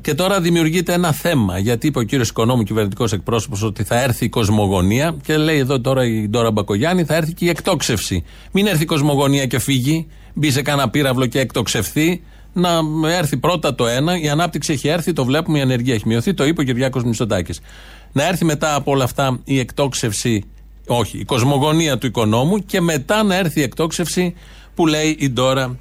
[0.00, 1.58] Και τώρα δημιουργείται ένα θέμα.
[1.58, 5.16] Γιατί είπε ο κύριος Οικονόμου, κυβερνητικός εκπρόσωπος, ότι θα έρθει η κοσμογονία.
[5.22, 8.24] Και λέει εδώ τώρα η Ντόρα Μπακογιάννη, θα έρθει και η εκτόξευση.
[8.52, 12.22] Μην έρθει η κοσμογονία και φύγει, μπει σε κανένα πύραυλο και εκτοξευθεί.
[12.52, 14.20] Να έρθει πρώτα το ένα.
[14.20, 16.34] Η ανάπτυξη έχει έρθει, το βλέπουμε, η ανεργία έχει μειωθεί.
[16.34, 17.60] Το είπε ο Κυριάκος Μητσοτάκης.
[18.12, 20.44] Να έρθει μετά από όλα αυτά η εκτόξευση,
[20.86, 24.34] όχι, η κοσμογονία του οικονόμου και μετά να έρθει η εκτόξευση
[24.74, 25.78] που λέει η Ντόρα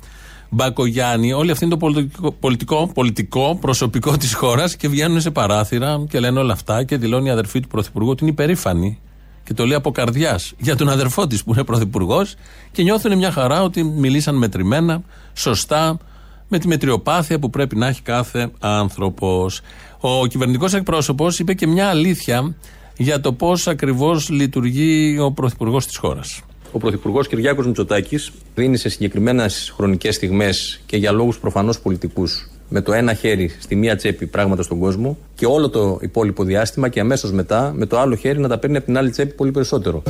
[0.49, 1.33] Μπακογιάννη.
[1.33, 6.19] Όλοι αυτοί είναι το πολιτικό, πολιτικό, πολιτικό προσωπικό της χώρας και βγαίνουν σε παράθυρα και
[6.19, 8.99] λένε όλα αυτά και δηλώνει η αδερφή του Πρωθυπουργού ότι είναι υπερήφανη.
[9.43, 12.35] Και το λέει από καρδιάς για τον αδερφό της που είναι Πρωθυπουργός
[12.71, 15.01] και νιώθουν μια χαρά ότι μιλήσαν μετρημένα,
[15.33, 15.97] σωστά,
[16.47, 19.61] με τη μετριοπάθεια που πρέπει να έχει κάθε άνθρωπος.
[19.99, 22.55] Ο κυβερνητικός εκπρόσωπος είπε και μια αλήθεια
[22.97, 26.41] για το πώς ακριβώς λειτουργεί ο Πρωθυπουργός της χώρας.
[26.71, 32.81] Ο Πρωθυπουργός Κυριάκος Μητσοτάκης δίνει σε συγκεκριμένες χρονικές στιγμές και για λόγους προφανώς πολιτικούς με
[32.81, 36.99] το ένα χέρι στη μία τσέπη πράγματα στον κόσμο και όλο το υπόλοιπο διάστημα και
[36.99, 40.03] αμέσως μετά με το άλλο χέρι να τα παίρνει από την άλλη τσέπη πολύ περισσότερο.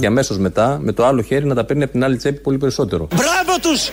[0.00, 2.58] Και αμέσως μετά με το άλλο χέρι να τα παίρνει από την άλλη τσέπη πολύ
[2.58, 3.08] περισσότερο.
[3.14, 3.90] Μπράβο τους!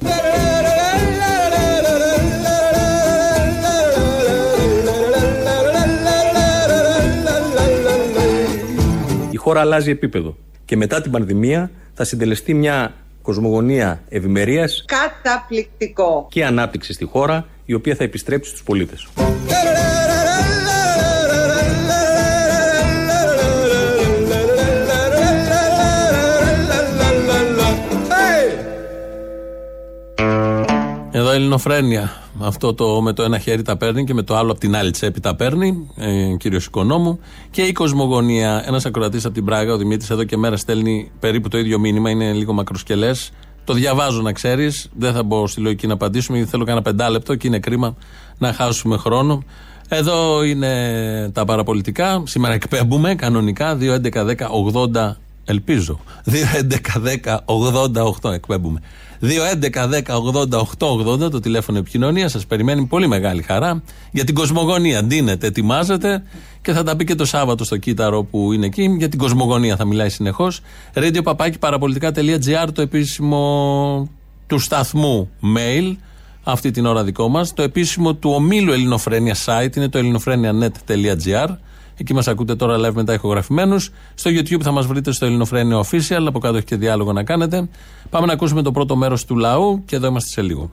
[9.44, 10.38] Χώρα αλλάζει επίπεδο.
[10.66, 16.28] Και μετά την πανδημία θα συντελεστεί μια κοσμογονία ευημερίας Καταπληκτικό.
[16.30, 19.08] και ανάπτυξη στη χώρα, η οποία θα επιστρέψει στους πολίτες.
[31.34, 32.12] Εδώ ελληνοφρένεια.
[32.40, 34.92] Αυτό το με το ένα χέρι τα παίρνει και με το άλλο από την άλλη
[34.92, 37.20] τσέπη τα παίρνει, ε, κύριος Οικονόμου.
[37.52, 38.64] Και η κοσμογονία.
[38.68, 42.10] Ένας ακροατής από την Πράγα, ο Δημήτρης, εδώ και μέρα στέλνει περίπου το ίδιο μήνυμα,
[42.10, 43.32] είναι λίγο μακροσκελές.
[43.64, 44.90] Το διαβάζω να ξέρεις.
[44.98, 47.96] Δεν θα μπω στη λογική να απαντήσουμε, γιατί θέλω κανένα πεντάλεπτο και είναι κρίμα
[48.38, 49.44] να χάσουμε χρόνο.
[49.88, 52.24] Εδώ είναι τα παραπολιτικά.
[52.26, 55.16] Σήμερα εκπέμπουμε κανονικά 2.11.10.80
[55.46, 56.00] Ελπίζω.
[56.26, 58.82] 2.11.10.88 εκπέμπουμε.
[59.24, 62.32] 2.11.10.88 το τηλέφωνο επικοινωνίας.
[62.32, 63.84] Σας περιμένει πολύ μεγάλη χαρά.
[64.12, 66.24] Για την κοσμογονία ντύνεται, ετοιμάζεται
[66.62, 68.96] και θα τα πει και το Σάββατο στο κύτταρο που είναι εκεί.
[68.98, 70.60] Για την κοσμογονία θα μιλάει συνεχώς.
[70.94, 74.10] Radio παπάκι παραπολιτικά.gr το επίσημο
[74.48, 75.96] του σταθμού mail.
[76.44, 77.54] Αυτή την ώρα δικό μας.
[77.54, 81.48] Το επίσημο του ομίλου Ελληνοφρένια site είναι το ελληνοφρένια.net.gr.
[81.98, 83.92] Εκεί μας ακούτε τώρα live μετά ηχογραφημένους.
[84.14, 86.24] Στο YouTube θα μας βρείτε στο Ελληνοφρένιο Official.
[86.28, 87.70] Από κάτω έχει και διάλογο να κάνετε.
[88.10, 90.70] Πάμε να ακούσουμε το πρώτο μέρος του λαού και εδώ είμαστε σε λίγο.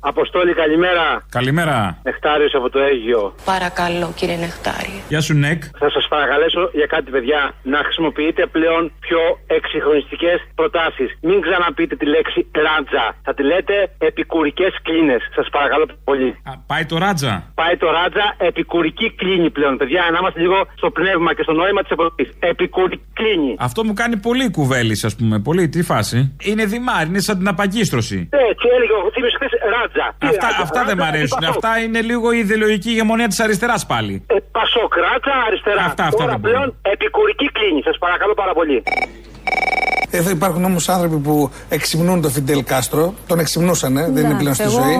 [0.00, 1.06] Αποστόλη, καλημέρα.
[1.38, 1.76] Καλημέρα.
[2.02, 3.34] Νεκτάριος από το Αίγιο.
[3.44, 4.94] Παρακαλώ, κύριε Νεκτάρη.
[5.08, 5.60] Γεια σου, Νεκ.
[5.82, 9.22] Θα σας παρακαλέσω για κάτι, παιδιά, να χρησιμοποιείτε πλέον πιο
[9.56, 11.08] εξυγχρονιστικές προτάσεις.
[11.28, 13.04] Μην ξαναπείτε τη λέξη ράτζα.
[13.26, 15.22] Θα τη λέτε επικουρικές κλίνες.
[15.36, 16.30] Σας παρακαλώ πολύ.
[16.66, 17.32] πάει το ράτζα.
[17.54, 21.80] Πάει το ράτζα, επικουρική κλίνη πλέον, παιδιά, να είμαστε λίγο στο πνεύμα και στο νόημα
[21.82, 22.24] της εποχή.
[22.38, 23.52] Επικουρική κλίνη.
[23.58, 25.36] Αυτό μου κάνει πολύ κουβέλης, ας πούμε.
[25.48, 26.36] Πολύ, τι φάση.
[26.48, 28.18] Είναι δημάρι, είναι σαν την απαγκίστρωση.
[28.50, 29.52] Έτσι έλεγε ο Θήμιος χθες
[29.94, 30.38] ράτζα.
[30.46, 31.44] Αυτά, αυτά δεν μ' αρέσουν.
[31.44, 34.24] Αυτά είναι λίγο η ιδεολογική ηγεμονία της αριστεράς πάλι.
[34.26, 35.82] Ε, Πασοκράτσα, αριστερά.
[35.84, 36.52] Αυτά, αυτά Τώρα δεν μπορώ.
[36.54, 37.82] πλέον επικουρική κλίνη.
[37.82, 38.82] Σας παρακαλώ πάρα πολύ.
[40.10, 43.14] Εδώ υπάρχουν όμως άνθρωποι που εξυμνούν τον Φιντέλ Κάστρο.
[43.26, 44.96] Τον εξυμνούσαν, δεν είναι πλέον στη εγώ- ζωή.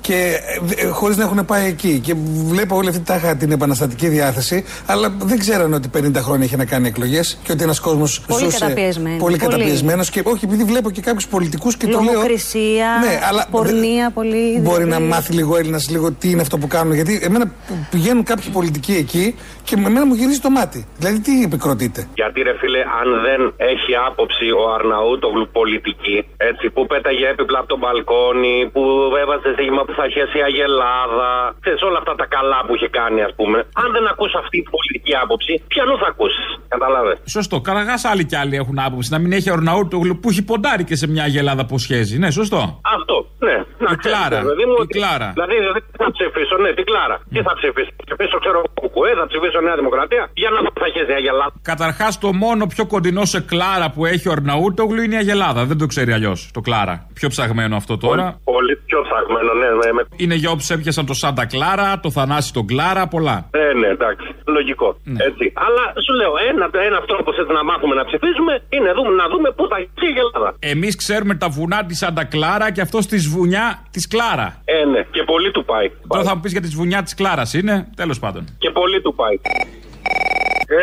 [0.00, 0.40] Και
[0.76, 1.98] ε, χωρίς να έχουν πάει εκεί.
[2.02, 2.14] Και
[2.48, 4.64] βλέπω όλη αυτή τάχα την επαναστατική διάθεση.
[4.86, 8.46] Αλλά δεν ξέραν ότι 50 χρόνια είχε να κάνει εκλογές και ότι ένας κόσμος Πολύ
[8.52, 9.16] καταπιεσμένοι.
[9.18, 9.50] Πολύ Πολύ.
[9.52, 10.10] καταπιεσμένος.
[10.10, 12.12] Και όχι, επειδή βλέπω και κάποιους πολιτικούς και το λέω.
[12.12, 14.58] Λογοκρισία, Ναι, αλλά πορνεία πολύ.
[14.60, 15.02] Μπορεί δηλαδή.
[15.02, 16.94] να μάθει λίγο Έλληνας λίγο τι είναι αυτό που κάνουν.
[16.94, 17.50] Γιατί εμένα
[17.90, 20.86] πηγαίνουν κάποιοι πολιτικοί εκεί και με εμένα μου γυρίζει το μάτι.
[20.98, 26.16] Δηλαδή τι επικροτείτε; Γιατί ρε φίλε, αν δεν έχει άποψη ο Αρναούτογλου πολιτική,
[26.50, 28.82] έτσι, που πέταγε έπιπλα από το μπαλκόνι, που
[29.22, 33.20] έβαζε στίγμα που θα χέσει η Αγελάδα, ξέρεις όλα αυτά τα καλά που είχε κάνει,
[33.28, 33.58] ας πούμε.
[33.82, 36.42] Αν δεν ακούς αυτή την πολιτική άποψη, ποιανού θα ακούσει.
[36.74, 37.12] Κατάλαβε.
[37.36, 37.56] Σωστό.
[37.68, 39.08] Καραγάς άλλοι κι άλλοι έχουν άποψη.
[39.14, 42.14] Να μην έχει ορναούτογλου που έχει ποντάρει και σε μια γελάδα που σχέζει.
[42.18, 42.80] Ναι, σωστό.
[42.96, 43.56] Αυτό, ναι.
[43.86, 44.38] Να Η ξέρεις, Κλάρα.
[44.48, 45.28] παιδί μου, Η ότι- Κλάρα.
[45.36, 47.16] Δηλαδή δεν θα ψηφίσω, ναι, την Κλάρα.
[47.34, 50.22] Τι θα ψηφίσω, θα ψηφίσω, ξέρω, κουκουέ, θα ψηφίσω Νέα Δημοκρατία.
[50.42, 51.52] Για να δω που θα χέσει η Αγελάδα.
[51.72, 55.60] Καταρχάς, το μόνο πιο κοντινό σε Κλάρα που έχει ο Αρναούτογλου είναι η Αγελάδα.
[55.70, 56.94] Δεν το ξέρει αλλιώς το Κλάρα.
[57.18, 58.24] Πιο ψαγμένο αυτό τώρα.
[58.54, 59.92] Πολύ πιο ψαγμένο, ναι, ναι.
[59.96, 63.36] με- Είναι για όποιους έπιασαν το Σάντα Κλάρα, το Θανάση τον Κλάρα, πολλά.
[63.50, 64.26] Ε, ναι, εντάξει.
[64.56, 64.88] Λογικό.
[65.28, 65.44] Έτσι.
[65.66, 69.26] Αλλά σου λέω, ένα, ένα αυτό που θέλει να μάθουμε να ψηφίζουμε είναι δούμε, να
[69.32, 70.48] δούμε πού θα χέσει η Ελλάδα.
[70.58, 74.60] Εμείς ξέρουμε τα βουνά της Σάντα Κλάρα και αυτό στη βουνιά της Κλάρα.
[74.64, 75.90] Ε, ναι, και πολύ του πάει.
[76.08, 78.44] Τώρα θα μου πεις για τη βουνιά της Κλάρας είναι, τέλος πάντων.
[78.58, 79.38] Και πολύ του πάει.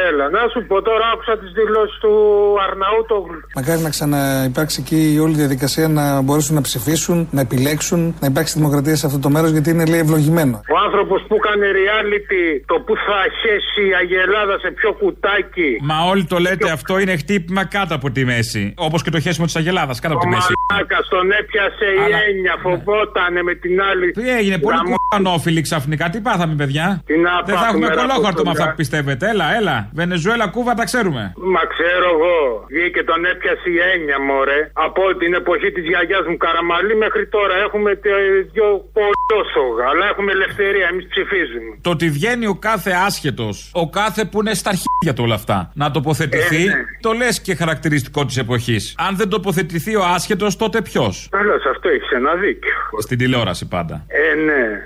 [0.09, 2.13] Έλα, να σου πω τώρα, άκουσα τις δηλώσεις του
[2.67, 3.39] Αρναούτογλου.
[3.55, 8.53] Μακάρι να ξαναυπάρξει εκεί η όλη διαδικασία να μπορέσουν να ψηφίσουν, να επιλέξουν, να υπάρξει
[8.57, 10.55] δημοκρατία σε αυτό το μέρος γιατί είναι λέει ευλογημένο.
[10.75, 15.69] Ο άνθρωπος που έκανε reality το που θα χέσει η Αγελάδα σε ποιο κουτάκι.
[15.81, 18.73] Μα όλοι το λέτε αυτό είναι χτύπημα κάτω από τη μέση.
[18.77, 20.51] Όπως και το χέσιμο της Αγελάδα, κάτω από Ο τη μέση.
[20.69, 24.11] μαλάκας τον έπιασε η Αλλά- έννοια, φοβότανε με την άλλη.
[24.11, 26.09] Τι έγινε, πολύ Γαμώ- κουμπανόφιλοι ξαφνικά.
[26.09, 28.69] Τι πάθαμε, παιδιά; Τι να Δεν θα πάθουμε, έχουμε ρε, κολόχαρτο με από αυτά το
[28.69, 29.10] που πιστεύετε.
[29.19, 29.89] Έλα, έλα.
[29.93, 31.23] Βενεζουέλα, Κούβα, τα ξέρουμε.
[31.55, 32.65] Μα ξέρω εγώ.
[32.73, 34.61] Βγήκε τον έπιασε η έννοια, μωρέ.
[34.73, 38.11] Από την εποχή της γιαγιάς μου Καραμαλή μέχρι τώρα έχουμε τε-
[38.53, 39.83] δυο πολιόσογα.
[39.91, 41.71] Αλλά έχουμε ελευθερία, εμείς ψηφίζουμε.
[41.81, 45.71] Το ότι βγαίνει ο κάθε άσχετος, ο κάθε που είναι στα αρχίδια του όλα αυτά,
[45.73, 46.81] να τοποθετηθεί, Ε, ναι.
[47.01, 48.95] το λες και χαρακτηριστικό της εποχής.
[49.07, 52.73] Αν δεν τοποθετηθεί ο άσχετος, τότε ποιος; Αλλά σε αυτό έχεις ένα δίκιο.
[52.99, 54.05] Στην τηλεόραση πάντα.
[54.07, 54.83] Ε, ναι.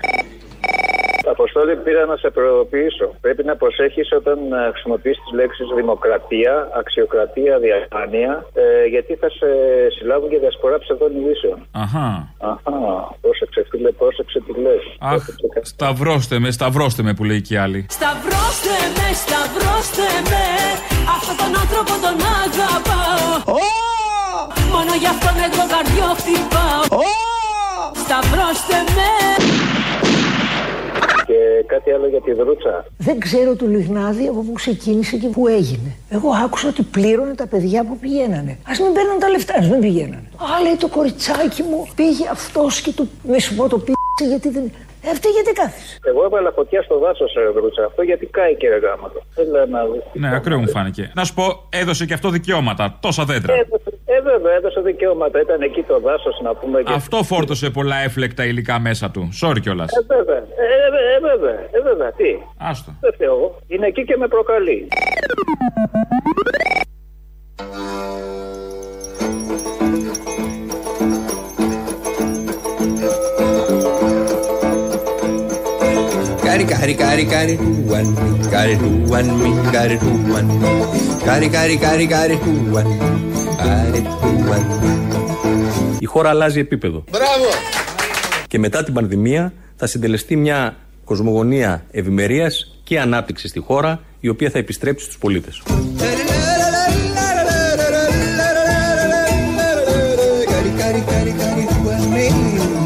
[1.30, 3.06] Αποστόλη, πήρα να σε προειδοποιήσω.
[3.20, 9.48] Πρέπει να προσέχεις όταν ε, χρησιμοποιείς τις λέξεις δημοκρατία, αξιοκρατία, διαφάνεια, ε, γιατί θα σε
[9.96, 11.58] συλλάβουν για διασπορά ψευδών ειδήσεων.
[11.82, 12.08] Αχά.
[12.38, 12.76] Αχά,
[13.20, 14.84] πρόσεξε, φίλε, πρόσεξε τι λες.
[15.00, 15.24] Αχ,
[15.62, 17.86] σταυρώστε με, σταυρώστε με που λέει και η άλλη.
[17.88, 20.44] Σταυρώστε με, σταυρώστε με
[21.16, 23.54] Αυτόν τον άνθρωπο τον αγαπάω
[24.74, 27.02] Μόνο γι' αυτόν εγώ καρδιό χτυπάω
[28.02, 29.75] Σταυρώστε με
[31.26, 32.84] Και κάτι άλλο για τη δρούτσα.
[32.98, 35.96] Δεν ξέρω του Λιγνάδη από πού ξεκίνησε και πού έγινε.
[36.10, 38.50] Εγώ άκουσα ότι πλήρωνε τα παιδιά που πηγαίνανε.
[38.50, 40.28] Α μην παίρνουν τα λεφτά, ας μην πηγαίνανε.
[40.36, 43.10] Α, λέει το κοριτσάκι μου, πήγε αυτός και του.
[43.22, 44.72] Μη σου πω το πήγε γιατί δεν.
[45.02, 47.84] Ε, αυτή γιατί κάθισε; Εγώ έβαλα φωτιά στο δάσος, ρε δρούτσα.
[47.84, 49.20] Αυτό γιατί κάει, κύριε Γάματο.
[49.34, 50.20] Θέλω να δει.
[50.20, 51.10] Ναι, ακραίο μου φάνηκε.
[51.14, 52.96] Να σου πω, έδωσε και αυτό δικαιώματα.
[53.00, 53.54] Τόσα δέντρα.
[53.54, 55.40] Έδωσε, ε, βέβαια, έδωσε δικαιώματα.
[55.40, 56.82] Ήταν εκεί το δάσος να πούμε.
[56.82, 56.92] Και...
[56.92, 59.28] Αυτό φόρτωσε πολλά έφλεκτα υλικά μέσα του.
[59.42, 59.96] Sorry κιόλας.
[59.96, 60.44] Ε, βέβαια, ε, ε,
[61.16, 62.24] ε, βέβαια, ε, βέβαια, τι;
[62.58, 62.96] Άστο.
[63.00, 63.58] Δεν φταίω εγώ.
[63.66, 64.88] Είναι εκεί και με προκαλεί.
[76.46, 79.96] Gari gari gari gari do one me, gari do one me, gari
[82.44, 82.52] do
[83.46, 85.98] one me, gari gari gari gari do one me, gari do one me.
[85.98, 87.04] Η χώρα αλλάζει επίπεδο.
[87.10, 87.44] Μπράβο!
[88.48, 94.50] Και μετά την πανδημία θα συντελεστεί μια κοσμογονία ευημερίας και ανάπτυξης στη χώρα, η οποία
[94.50, 95.62] θα επιστρέψει στους πολίτες.
[95.66, 95.82] Gari
[100.80, 102.26] gari gari gari do one me,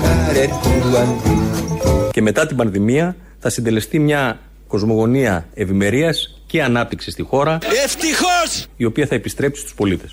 [0.03, 2.11] gari do one me.
[2.11, 8.67] Και μετά την πανδημία θα συντελεστεί μια κοσμογονία ευημερίας και ανάπτυξη στη χώρα, Ευτυχώς!
[8.77, 10.13] η οποία θα επιστρέψει στους πολίτες.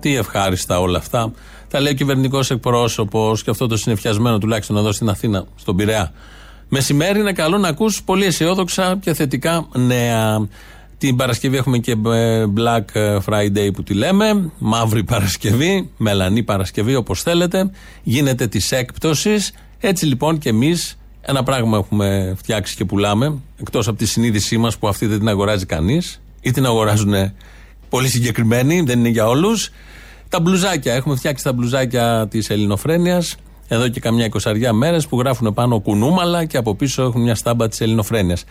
[0.00, 1.32] Τι ευχάριστα όλα αυτά.
[1.68, 6.12] Τα λέει ο κυβερνητικός εκπρόσωπος και αυτό το συνεφιασμένο τουλάχιστον εδώ στην Αθήνα, στον Πειραιά.
[6.68, 10.48] Μεσημέρι είναι καλό να ακούς πολύ αισιόδοξα και θετικά νέα.
[10.98, 14.50] Την Παρασκευή έχουμε και ε, Black Friday που τη λέμε.
[14.58, 17.70] Μαύρη Παρασκευή, μελανή Παρασκευή όπως θέλετε.
[18.02, 19.52] Γίνεται της έκπτωσης.
[19.80, 23.38] Έτσι λοιπόν και εμείς ένα πράγμα έχουμε φτιάξει και πουλάμε.
[23.60, 27.14] Εκτός από τη συνείδησή μας που αυτή δεν την αγοράζει κανείς ή την αγοράζουν
[27.88, 29.70] πολύ συγκεκριμένοι, δεν είναι για όλους.
[30.28, 30.94] Τα μπλουζάκια.
[30.94, 33.36] Έχουμε φτιάξει τα μπλουζάκια της Ελληνοφρένειας
[33.68, 37.68] εδώ και καμιά εικοσαριά μέρες που γράφουν πάνω κουνούμαλα και από πίσω έχουν μια στάμπα
[37.68, 38.44] της Ελληνοφρένειας.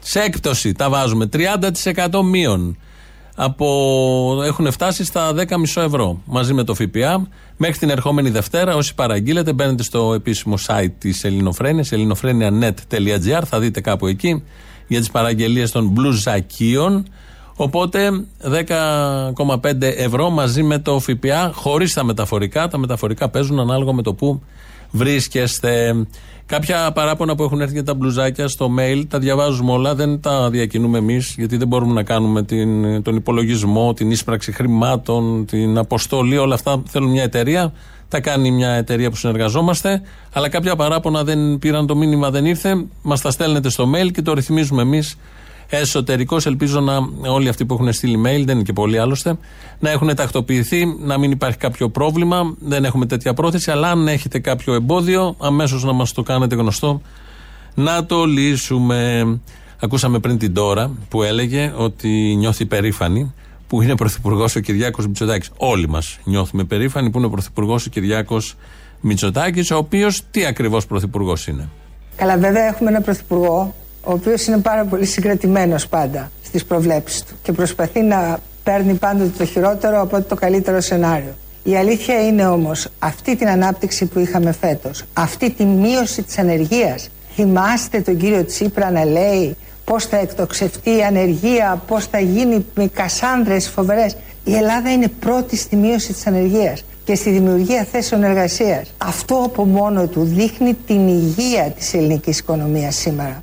[0.00, 2.76] Σε έκπτωση τα βάζουμε 30% μείον.
[3.44, 7.28] Από, έχουν φτάσει στα 10,5 ευρώ μαζί με το ΦΠΑ.
[7.56, 13.42] Μέχρι την ερχόμενη Δευτέρα, όσοι παραγγείλετε, μπαίνετε στο επίσημο site της Ελληνοφρένειας, ελληνοφρένια.net.gr.
[13.44, 14.42] Θα δείτε κάπου εκεί
[14.86, 17.06] για τις παραγγελίες των μπλουζακίων.
[17.56, 18.10] Οπότε
[19.34, 22.68] 10,5 ευρώ μαζί με το ΦΠΑ χωρίς τα μεταφορικά.
[22.68, 24.42] Τα μεταφορικά παίζουν ανάλογα με το που
[24.92, 26.06] βρίσκεστε.
[26.46, 30.50] Κάποια παράπονα που έχουν έρθει για τα μπλουζάκια στο mail τα διαβάζουμε όλα, δεν τα
[30.50, 36.38] διακινούμε εμείς, γιατί δεν μπορούμε να κάνουμε την, τον υπολογισμό, την ίσπραξη χρημάτων, την αποστολή,
[36.38, 37.72] όλα αυτά θέλουν μια εταιρεία.
[38.08, 40.02] Τα κάνει μια εταιρεία που συνεργαζόμαστε.
[40.32, 42.84] Αλλά κάποια παράπονα δεν πήραν το μήνυμα, δεν ήρθε.
[43.02, 45.16] Μας τα στέλνετε στο mail και το ρυθμίζουμε εμείς
[45.76, 46.36] εσωτερικό.
[46.44, 46.94] Ελπίζω να
[47.30, 49.36] όλοι αυτοί που έχουν στείλει mail, δεν είναι και πολλοί άλλωστε,
[49.78, 52.54] να έχουν τακτοποιηθεί, να μην υπάρχει κάποιο πρόβλημα.
[52.58, 57.00] Δεν έχουμε τέτοια πρόθεση, αλλά αν έχετε κάποιο εμπόδιο, αμέσως να μας το κάνετε γνωστό
[57.74, 59.40] να το λύσουμε.
[59.80, 63.32] Ακούσαμε πριν την τώρα που έλεγε ότι νιώθει περήφανη
[63.66, 65.50] που είναι πρωθυπουργός ο Κυριάκος Μητσοτάκης.
[65.56, 68.54] Όλοι μας νιώθουμε περήφανοι που είναι πρωθυπουργός ο Κυριάκος
[69.00, 71.68] Μητσοτάκης, ο οποίος τι ακριβώς πρωθυπουργός είναι.
[72.16, 77.34] Καλά, βέβαια έχουμε έναν πρωθυπουργό, ο οποίος είναι πάρα πολύ συγκρατημένος πάντα στις προβλέψεις του
[77.42, 81.34] και προσπαθεί να παίρνει πάντοτε το χειρότερο από το καλύτερο σενάριο.
[81.62, 87.08] Η αλήθεια είναι όμως αυτή την ανάπτυξη που είχαμε φέτος, αυτή τη μείωση της ανεργίας.
[87.34, 92.86] Θυμάστε τον κύριο Τσίπρα να λέει πώς θα εκτοξευτεί η ανεργία, πώς θα γίνει με
[92.86, 94.16] κασάνδρες φοβερές.
[94.44, 98.92] Η Ελλάδα είναι πρώτη στη μείωση της ανεργίας και στη δημιουργία θέσεων εργασίας.
[98.98, 103.42] Αυτό από μόνο του δείχνει την υγεία της ελληνικής οικονομίας σήμερα.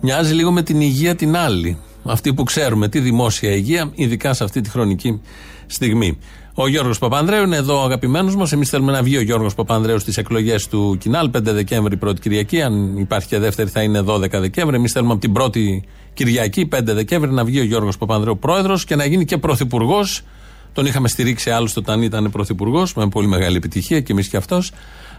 [0.00, 1.78] Μοιάζει λίγο με την υγεία την άλλη.
[2.04, 5.20] Αυτή που ξέρουμε, τη δημόσια υγεία, ειδικά σε αυτή τη χρονική
[5.66, 6.18] στιγμή.
[6.54, 8.52] Ο Γιώργος Παπανδρέου είναι εδώ, αγαπημένος μας.
[8.52, 12.62] Εμείς θέλουμε να βγει ο Γιώργος Παπανδρέου στις εκλογές του Κινάλ, 5 Δεκέμβρη, πρώτη Κυριακή.
[12.62, 14.76] Αν υπάρχει και δεύτερη, θα είναι 12 Δεκέμβρη.
[14.76, 15.84] Εμείς θέλουμε από την πρώτη
[16.14, 20.22] Κυριακή, 5 Δεκέμβρη, να βγει ο Γιώργος Παπανδρέου πρόεδρος και να γίνει και πρωθυπουργός.
[20.72, 24.72] Τον είχαμε στηρίξει άλλωστε όταν ήταν πρωθυπουργός, με πολύ μεγάλη επιτυχία και εμείς και αυτός.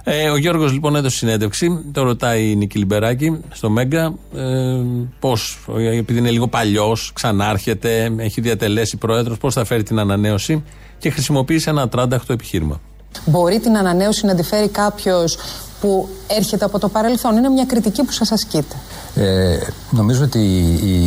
[0.03, 1.83] Ε, ο Γιώργος λοιπόν έδωσε συνέντευξη.
[1.91, 4.13] Το ρωτάει η Νίκη Λιμπεράκη στο Μέγκα.
[4.35, 4.81] Ε,
[5.19, 5.59] πώς,
[5.97, 10.63] επειδή είναι λίγο παλιός, ξανάρχεται, έχει διατελέσει πρόεδρος, πώς θα φέρει την ανανέωση
[10.97, 12.79] και χρησιμοποίησε ένα τράνταχτο επιχείρημα.
[13.25, 15.37] Μπορεί την ανανέωση να τη φέρει κάποιος
[15.81, 18.75] που έρχεται από το παρελθόν; Είναι μια κριτική που σας ασκείται.
[19.15, 19.57] Ε,
[19.91, 21.05] νομίζω ότι η,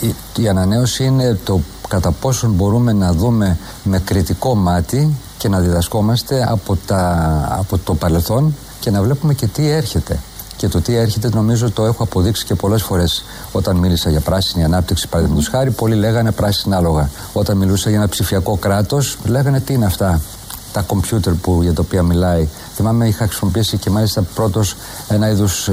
[0.00, 5.58] η, η, ανανέωση είναι το κατά πόσον μπορούμε να δούμε με κριτικό μάτι και να
[5.58, 7.26] διδασκόμαστε από, τα,
[7.58, 10.18] από το παρελθόν και να βλέπουμε και τι έρχεται.
[10.56, 13.24] Και το τι έρχεται, νομίζω το έχω αποδείξει και πολλές φορές.
[13.52, 17.10] Όταν μίλησα για πράσινη ανάπτυξη, παραδείγματος χάρη, πολλοί λέγανε πράσινα άλογα.
[17.32, 20.20] Όταν μιλούσα για ένα ψηφιακό κράτος, λέγανε τι είναι αυτά
[20.72, 22.48] τα κομπιούτερ που, για τα οποία μιλάει.
[22.74, 24.76] Θυμάμαι είχα χρησιμοποιήσει και μάλιστα πρώτος
[25.08, 25.70] ένα είδους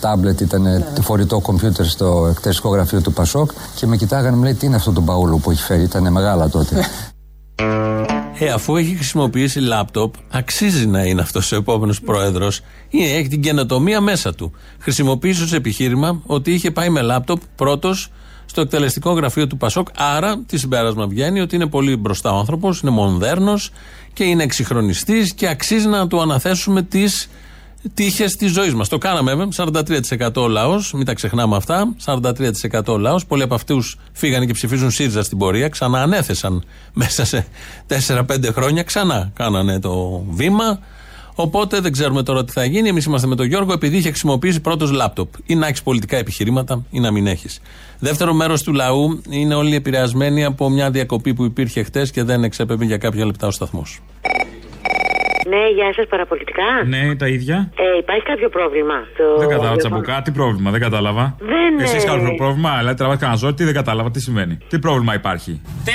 [0.00, 0.84] τάμπλετ, ήταν ναι.
[1.02, 4.92] φορητό κομπιούτερ στο εκτελεστικό γραφείο του Πασόκ και με κοιτάγανε, μου λέει τι είναι αυτό
[4.92, 6.76] το μπαούλο που έχει φέρει, ήταν μεγάλα τότε.
[8.38, 12.60] Ε, αφού έχει χρησιμοποιήσει λάπτοπ, αξίζει να είναι αυτός ο επόμενος πρόεδρος.
[12.90, 14.52] Έχει την καινοτομία μέσα του.
[14.78, 18.10] Χρησιμοποίησε ως επιχείρημα ότι είχε πάει με λάπτοπ πρώτος
[18.46, 19.88] στο εκτελεστικό γραφείο του Πασόκ.
[19.96, 23.70] Άρα, τι συμπέρασμα βγαίνει ότι είναι πολύ μπροστά ο άνθρωπος, είναι μονδέρνος
[24.12, 27.28] και είναι εξυγχρονιστής και αξίζει να του αναθέσουμε τις
[27.94, 28.88] τύχες της ζωής μας.
[28.88, 31.94] Το κάναμε, 43% ο λαός, μην τα ξεχνάμε αυτά.
[32.04, 33.26] 43% ο λαός.
[33.26, 35.68] Πολλοί από αυτούς φύγανε και ψηφίζουν ΣΥΡΙΖΑ στην πορεία.
[35.68, 37.46] Ξανά ανέθεσαν μέσα σε
[38.08, 38.82] 4-5 χρόνια.
[38.82, 40.78] Ξανά κάνανε το βήμα.
[41.38, 42.88] Οπότε δεν ξέρουμε τώρα τι θα γίνει.
[42.88, 45.28] Εμείς είμαστε με τον Γιώργο επειδή είχε χρησιμοποιήσει πρώτος λάπτοπ.
[45.46, 47.60] Ή να έχεις πολιτικά επιχειρήματα ή να μην έχεις.
[47.98, 52.44] Δεύτερο μέρος του λαού είναι όλοι επηρεασμένοι από μια διακοπή που υπήρχε χτες και δεν
[52.44, 54.00] εξέπεμπε για κάποια λεπτά ο σταθμός.
[55.52, 56.68] Ναι, γεια σας, παραπολιτικά.
[56.92, 57.56] Ναι, τα ίδια.
[57.84, 59.24] Ε, υπάρχει κάποιο πρόβλημα; Το...
[59.38, 61.36] Δεν κατάλαβα τσαμπουκά, τι πρόβλημα, δεν κατάλαβα.
[61.38, 64.54] Δεν Εσείς κάποιο πρόβλημα, αλλά τραβάτε κανένα ζώο, τι δεν κατάλαβα, τι σημαίνει.
[64.68, 65.52] Τι πρόβλημα υπάρχει;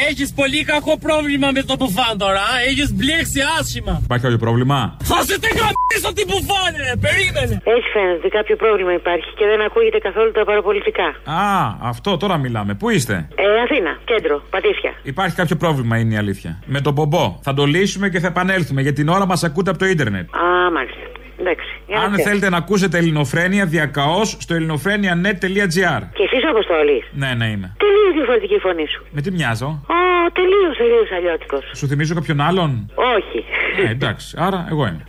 [0.10, 3.94] Έχεις πολύ κακό πρόβλημα με το μπουφάν τώρα, έχεις μπλέξει άσχημα.
[4.04, 4.80] Υπάρχει κάποιο πρόβλημα;
[5.12, 7.56] Θα σε την γαμίσω την μπουφάν, ρε, περίμενε.
[7.74, 11.08] Έτσι φαίνεται, κάποιο πρόβλημα υπάρχει και δεν ακούγεται καθόλου τα παραπολιτικά.
[11.42, 11.44] Α,
[11.92, 12.72] αυτό τώρα μιλάμε.
[12.82, 14.94] Πού είστε; Ε, Αθήνα, κέντρο, Πατήσια.
[15.04, 16.52] Υπάρχει κάποιο πρόβλημα, είναι η αλήθεια.
[16.66, 17.40] Με τον πομπό.
[17.42, 18.82] Θα το λύσουμε και θα επανέλθουμε.
[18.82, 20.36] Για την ώρα μας ακούτε από το ίντερνετ.
[20.36, 21.00] Α, μάλιστα.
[21.40, 21.70] Εντάξει.
[22.06, 26.02] Αν θέλετε να ακούσετε ελληνοφρένεια, διακαώς στο ελληνοφρένια.net.gr.
[26.18, 27.04] Και εσύ αποστολή.
[27.12, 27.76] Ναι, ναι, είμαι.
[27.78, 29.06] Τελείως διαφορετική η φωνή σου.
[29.12, 29.96] Με τι μοιάζω; Α,
[30.34, 31.64] τελείως, τελείως αλλιώτικος.
[31.76, 33.46] Σου θυμίζω κάποιον άλλον; Όχι.
[33.88, 35.06] Ε, εντάξει, άρα εγώ είμαι.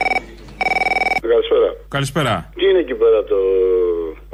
[1.28, 1.70] Καλησπέρα.
[1.88, 2.50] Καλησπέρα.
[2.54, 3.36] Τι είναι εκεί πέρα το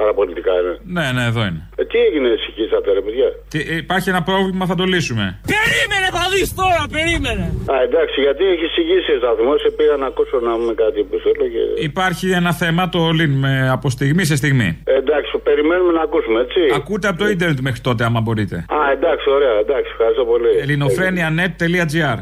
[0.01, 0.73] παραπολιτικά είναι.
[0.97, 1.61] Ναι, ναι, εδώ είναι.
[1.81, 5.25] Ε, τι έγινε, ησυχήσατε, ρε παιδιά; Τι, ε, υπάρχει ένα πρόβλημα, θα το λύσουμε.
[5.55, 7.45] Περίμενε, θα δεις τώρα, περίμενε.
[7.73, 11.15] Α, εντάξει, γιατί έχει συγγύσει ο σταθμός, σε πήγα να ακούσω να πούμε κάτι που
[11.23, 11.63] θέλω και.
[11.91, 14.69] Υπάρχει ένα θέμα, το λύνουμε από στιγμή σε στιγμή.
[14.83, 16.61] Ε, εντάξει, περιμένουμε να ακούσουμε, έτσι.
[16.79, 18.55] Ακούτε από το ίντερνετ μέχρι τότε, άμα μπορείτε.
[18.77, 20.49] Α, εντάξει, ωραία, εντάξει, ευχαριστώ πολύ.
[20.63, 22.17] ελληνοφρένια.net.gr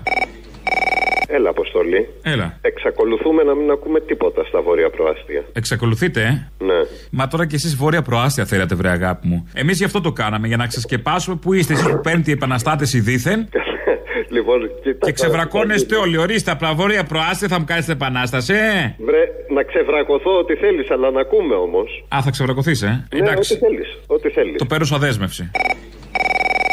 [1.27, 2.07] Έλα, Αποστολή.
[2.23, 2.57] Έλα.
[2.61, 5.43] Εξακολουθούμε να μην ακούμε τίποτα στα βόρεια προάστια.
[5.53, 6.73] Εξακολουθείτε, ε; Ναι.
[7.11, 9.49] Μα τώρα κι εσείς βόρεια προάστια θέλατε, βρε αγάπη μου.
[9.53, 12.93] Εμείς γι' αυτό το κάναμε, για να ξεσκεπάσουμε που είστε εσείς που παίρνετε οι επαναστάτες
[12.93, 13.49] οι δίθεν.
[14.35, 14.59] λοιπόν,
[14.99, 16.17] και ξεβρακώνεστε όλοι.
[16.17, 18.95] Ορίστε, από τα βόρεια προάστια θα μου κάνετε επανάσταση, ε!
[19.05, 19.23] Βρε,
[19.53, 22.05] να ξεβρακωθώ ό,τι θέλεις, αλλά να ακούμε όμως.
[22.15, 23.53] Α, θα ξεβρακωθείς, ε; Ναι, Εντάξει.
[23.53, 23.97] ό,τι θέλεις.
[24.07, 24.55] Ό,τι θέλεις.
[24.57, 25.51] Το παίρνω σαν δέσμευση.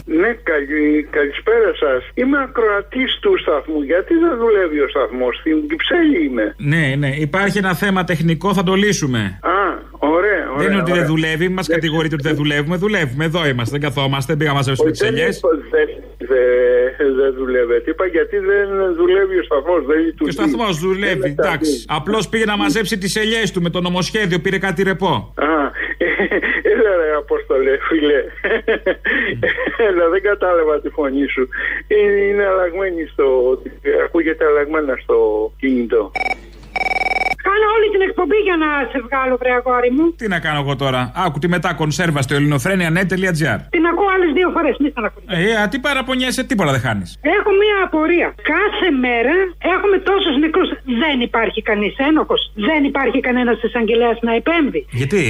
[0.06, 2.00] Ναι, καλη, καλησπέρα σας.
[2.14, 3.82] Είμαι ακροατής του σταθμού.
[3.82, 6.54] Γιατί δεν δουλεύει ο σταθμός, στην Κυψέλη είμαι.
[6.72, 9.38] Ναι, ναι, υπάρχει ένα θέμα τεχνικό, θα το λύσουμε.
[9.42, 9.58] Α,
[9.98, 11.12] ωραία, Δεν είναι ότι δεν ωραία.
[11.14, 12.76] δουλεύει, μας κατηγορείτε ότι δεν δουλεύουμε.
[12.76, 15.36] Δουλεύουμε, εδώ είμαστε, δεν καθόμαστε, δεν πήγαμε να μαζέψουμε τις Δεν ελιές.
[15.36, 15.88] είπα ότι δεν,
[16.30, 17.90] δεν, δεν δουλεύετε.
[17.90, 18.66] Είπα γιατί δεν
[19.00, 19.80] δουλεύει ο σταθμός.
[19.90, 20.34] Δεν λειτουργεί.
[20.34, 21.84] Και ο σταθμός δουλεύει, Δεν εντάξει.
[21.98, 25.12] Απλώς πήγε να μαζέψει τις ελιές του με το νομοσχέδιο, πήρε κάτι ρεπό.
[25.36, 25.46] Α,
[26.72, 28.24] έλα ρε Απόστολε, φίλε.
[29.88, 31.48] Έλα, δεν κατάλαβα τη φωνή σου.
[31.88, 33.58] Είναι, είναι αλλαγμένη στο...
[34.04, 36.10] Ακούγεται αλλαγμένα στο κινητό.
[37.54, 40.04] Κάνω όλη την εκπομπή για να σε βγάλω, βρε αγόρι μου.
[40.20, 43.58] Τι να κάνω εγώ τώρα; Άκου τη μετά κονσέρβα στο ελληνοφρένια.net.gr.
[43.76, 45.32] Την ακούω άλλες δύο φορές, μη στεναχωρηθείς.
[45.38, 47.08] Ε, α, τι παραπονιέσαι, τίποτα δεν χάνεις.
[47.38, 48.28] Έχω μία απορία.
[48.54, 49.34] Κάθε μέρα
[49.74, 50.68] έχουμε τόσους νεκρούς.
[51.02, 52.40] Δεν υπάρχει κανείς ένοχος.
[52.68, 54.80] Δεν υπάρχει κανένας εισαγγελέας να επέμβει.
[55.00, 55.22] Γιατί;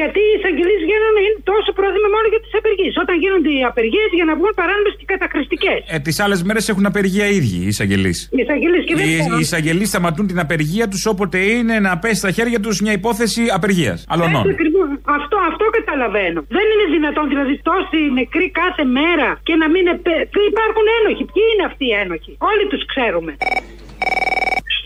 [0.00, 2.94] Γιατί οι εισαγγελίε γίνονται είναι τόσο πρόθυμα μόνο για τις απεργίες.
[3.04, 5.74] Όταν γίνονται οι απεργίες για να βγουν παράνομες και κατακριστικέ.
[5.94, 8.18] Ε, τις άλλες μέρες έχουν απεργία οι ίδιοι οι εισαγγελείς.
[8.36, 9.36] Οι εισαγγελίε και δεν Οι, ξέρουν.
[9.36, 13.42] οι εισαγγελείς σταματούν την απεργία τους όποτε είναι να πέσει στα χέρια τους μια υπόθεση
[13.58, 13.98] απεργίας.
[14.08, 14.42] Αλωνών.
[14.42, 14.88] Έτσι ακριβώς.
[15.18, 16.40] Αυτό, αυτό καταλαβαίνω.
[16.56, 20.14] Δεν είναι δυνατόν δηλαδή τόσοι νεκροί κάθε μέρα και να μην επέ...
[20.32, 21.24] Και υπάρχουν ένοχοι.
[21.32, 23.32] Ποιοι είναι αυτοί οι ένοχοι; Όλοι τους ξέρουμε.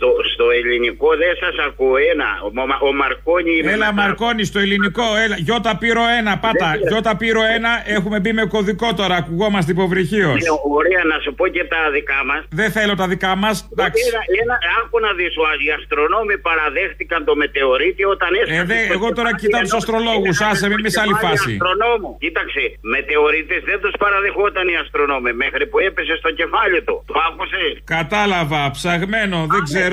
[0.00, 2.28] Στο, στο ελληνικό δεν σας ακούω ένα.
[2.46, 3.54] Ο, Μα- ο Μαρκόνι.
[3.74, 5.36] Έλα, Μαρκόνι, στο ελληνικό, έλα.
[5.46, 6.68] Γιώτα πύρο 1, πάτα.
[6.70, 9.14] Δεν- Γιώτα πύρο 1, έχουμε μπει με κωδικό τώρα.
[9.22, 10.38] Ακουγόμαστε υποβρυχίως.
[10.44, 12.40] Ναι, ωραία, να σου πω και τα δικά μας.
[12.60, 13.54] Δεν θέλω τα δικά μας.
[13.74, 14.00] Εντάξει.
[14.10, 18.60] Ένα, ένα, άκου να δεις, ο- οι αστρονόμοι παραδέχτηκαν το μετεωρίτη όταν έσκασε.
[18.60, 20.90] Ε, δε, στο εγώ τώρα κεφάλι κοιτάω τους ενός- αστρολόγους, Έκανε άσε, μην στο είμαι
[20.96, 21.52] σε άλλη κεφάλι φάση.
[21.56, 22.10] Αστρονόμου.
[22.24, 22.62] Κοίταξε,
[22.94, 26.94] μετεωρίτες δεν τους παραδεχόταν οι αστρονόμοι μέχρι που έπεσε στο κεφάλι του.
[27.10, 29.89] Το άκουσες; Κατάλαβα, ψαγμένο, δεν ξέρω.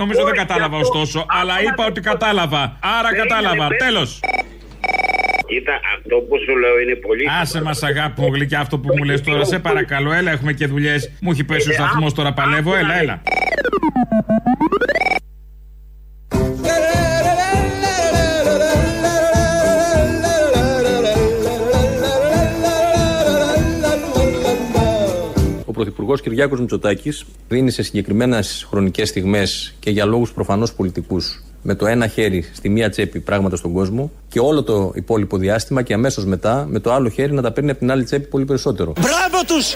[0.00, 1.26] Νομίζω δεν Όχι, κατάλαβα αυτό- ωστόσο.
[1.28, 2.16] Αλλά αυτό είπα να ότι το πω.
[2.18, 2.62] κατάλαβα.
[2.80, 3.66] Άρα Περίμενε, κατάλαβα.
[3.68, 3.76] περίμενε.
[3.84, 4.20] Τέλος.
[5.46, 7.24] Κοίτα, αυτό που σου λέω είναι πολύ.
[7.40, 9.44] Άσε μας, αγάπη μου, γλυκιά αυτό που μου λες τώρα.
[9.44, 11.10] Σε παρακαλώ, έλα, έχουμε και δουλειές.
[11.20, 12.74] Μου έχει πέσει ο σταθμός τώρα, παλεύω.
[12.76, 13.22] Έλα, έλα.
[26.00, 31.74] Ο Πρωθυπουργό Κυριάκος Μητσοτάκης δίνει σε συγκεκριμένες χρονικές στιγμές και για λόγους προφανώς πολιτικούς με
[31.74, 35.94] το ένα χέρι στη μία τσέπη πράγματα στον κόσμο και όλο το υπόλοιπο διάστημα και
[35.94, 38.92] αμέσως μετά με το άλλο χέρι να τα παίρνει από την άλλη τσέπη πολύ περισσότερο.
[39.00, 39.74] Μπράβο τους!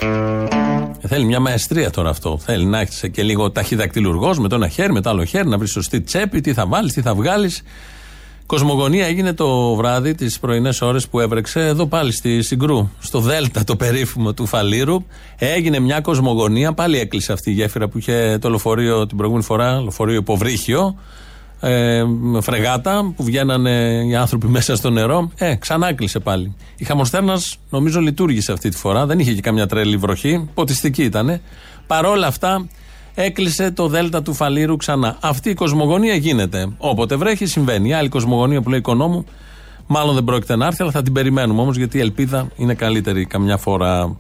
[1.03, 2.39] Ε, θέλει μια μαεστρία τώρα αυτό.
[2.39, 5.59] Θέλει να έχει και λίγο ταχυδακτηλουργός με το ένα χέρι, με το άλλο χέρι, να
[5.59, 7.63] βρει σωστή τσέπη, τι θα βάλεις, τι θα βγάλεις.
[8.47, 13.65] Κοσμογονία έγινε το βράδυ, τις πρωινές ώρες που έβρεξε, εδώ πάλι στη Συγκρού, στο Δέλτα
[13.65, 15.05] το περίφημο του Φαλήρου.
[15.39, 19.81] Έγινε μια κοσμογονία, πάλι έκλεισε αυτή η γέφυρα που είχε το λεωφορείο την προηγούμενη φορά,
[19.81, 20.99] λεωφορείο υποβρύχιο,
[21.61, 25.31] ε, με φρεγάτα που βγαίνανε οι άνθρωποι μέσα στο νερό.
[25.37, 26.55] Ε, ξανά κλείσε πάλι.
[26.77, 31.41] Η χαμοστέρνας νομίζω λειτουργήσε αυτή τη φορά, δεν είχε και καμιά τρέλη βροχή, ποτιστική ήταν.
[31.87, 32.67] Παρόλα αυτά,
[33.15, 35.17] έκλεισε το Δέλτα του Φαλήρου ξανά.
[35.21, 36.69] Αυτή η κοσμογονία γίνεται.
[36.79, 37.89] Όποτε βρέχει, συμβαίνει.
[37.89, 39.27] Η άλλη κοσμογονία που λέει οικονόμου,
[39.87, 43.27] μάλλον δεν πρόκειται να έρθει, αλλά θα την περιμένουμε όμως γιατί η ελπίδα είναι καλύτερη
[43.27, 44.17] καμιά φορά.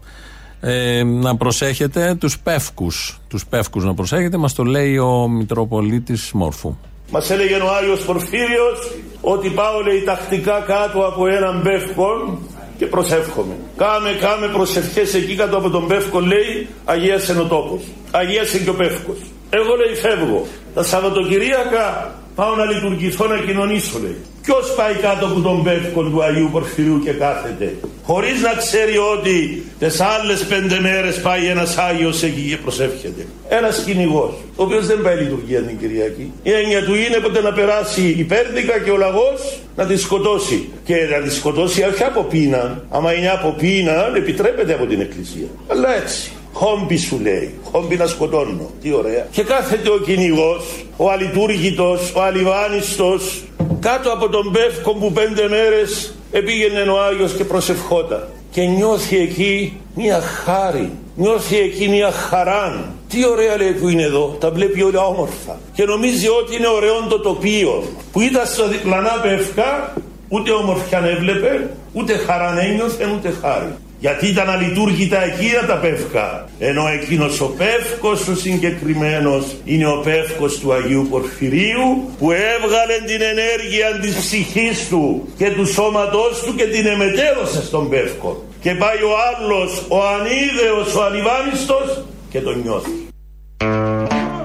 [0.61, 3.20] Ε, να προσέχετε τους πεύκους.
[3.28, 6.76] Τους πεύκους να προσέχετε, μας το λέει ο Μητροπολίτης Μόρφου.
[7.11, 12.38] Μας έλεγε ο Άγιος Πορφύριος ότι πάω λέει τακτικά κάτω από έναν πεύκο
[12.78, 13.54] και προσεύχομαι.
[13.76, 17.82] Κάμε, κάμε προσευχές εκεί κάτω από τον πεύκο λέει αγίασε ο τόπος.
[18.10, 19.18] Αγίασε και ο πεύκος.
[19.50, 20.46] Εγώ λέει φεύγω.
[20.74, 24.16] Τα Σαββατοκυριακά πάω να λειτουργηθώ να κοινωνήσω λέει.
[24.43, 27.74] Ποιος πάει κάτω από τον πεύκο του Αγίου Πορφυρίου και κάθεται.
[28.03, 33.26] Χωρίς να ξέρει ότι τις άλλες πέντε μέρες πάει ένας Άγιος εκεί και προσεύχεται.
[33.49, 36.32] Ένας κυνηγός, ο οποίος δεν πάει λειτουργία την Κυριακή.
[36.43, 40.68] Η έννοια του είναι ποτέ να περάσει η πέρδικα και ο λαγός να τη σκοτώσει.
[40.85, 42.82] Και να τη σκοτώσει όχι από πείνα.
[42.91, 45.47] Άμα είναι από πείνα, επιτρέπεται από την Εκκλησία.
[45.68, 46.32] Αλλά έτσι.
[46.55, 47.55] Χόμπι σου λέει.
[47.70, 48.70] Χόμπι να σκοτώνω.
[48.80, 49.26] Τι ωραία.
[49.30, 50.64] Και κάθεται ο κυνηγός,
[50.96, 53.42] ο αλειτούργητο, ο αλιβάνιστος,
[53.80, 58.28] κάτω από τον πεύκο που πέντε μέρες επήγαινε ο Άγιος και προσευχόταν.
[58.50, 60.90] Και νιώθει εκεί μια χάρη.
[61.16, 62.94] Νιώθει εκεί μια χαρά.
[63.09, 64.36] Τι ωραία λέει που είναι εδώ.
[64.40, 65.59] Τα βλέπει όλα όμορφα.
[65.72, 67.82] Και νομίζει ότι είναι ωραίο το τοπίο.
[68.12, 69.94] Που ήταν στα διπλανά πεύκα,
[70.28, 73.74] ούτε όμορφια έβλεπε, ούτε χαρά ένιωθε, ούτε χάρη.
[74.05, 76.48] Γιατί ήταν αλειτούργητα εκείνα τα πεύκα.
[76.59, 83.20] Ενώ εκείνος ο πεύκος ο συγκεκριμένος είναι ο πεύκος του Αγίου Πορφυρίου που έβγαλε την
[83.22, 88.44] ενέργεια της ψυχής του και του σώματός του και την εμετέδωσε στον πεύκο.
[88.61, 92.90] Και πάει ο άλλος, ο ανίδεος, ο αλιβάνιστος και τον νιώθει.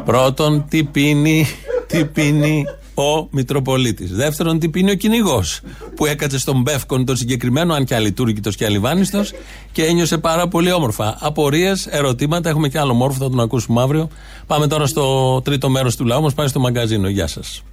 [0.05, 1.47] Πρώτον, τι πίνει,
[1.87, 2.65] τι πίνει
[3.03, 4.11] ο Μητροπολίτης.
[4.11, 5.61] Δεύτερον, τι πίνει ο κυνηγός
[5.95, 9.33] που έκατσε στον Μπεύκον τον συγκεκριμένο, αν και αλειτούργητο και αλιβάνιστος
[9.71, 11.17] και ένιωσε πάρα πολύ όμορφα.
[11.19, 14.09] Απορίες, ερωτήματα, έχουμε και άλλο μόρφο, θα τον ακούσουμε αύριο.
[14.47, 17.09] Πάμε τώρα στο τρίτο μέρος του λαού μας, πάμε στο μαγκαζίνο.
[17.09, 17.63] Γεια σας.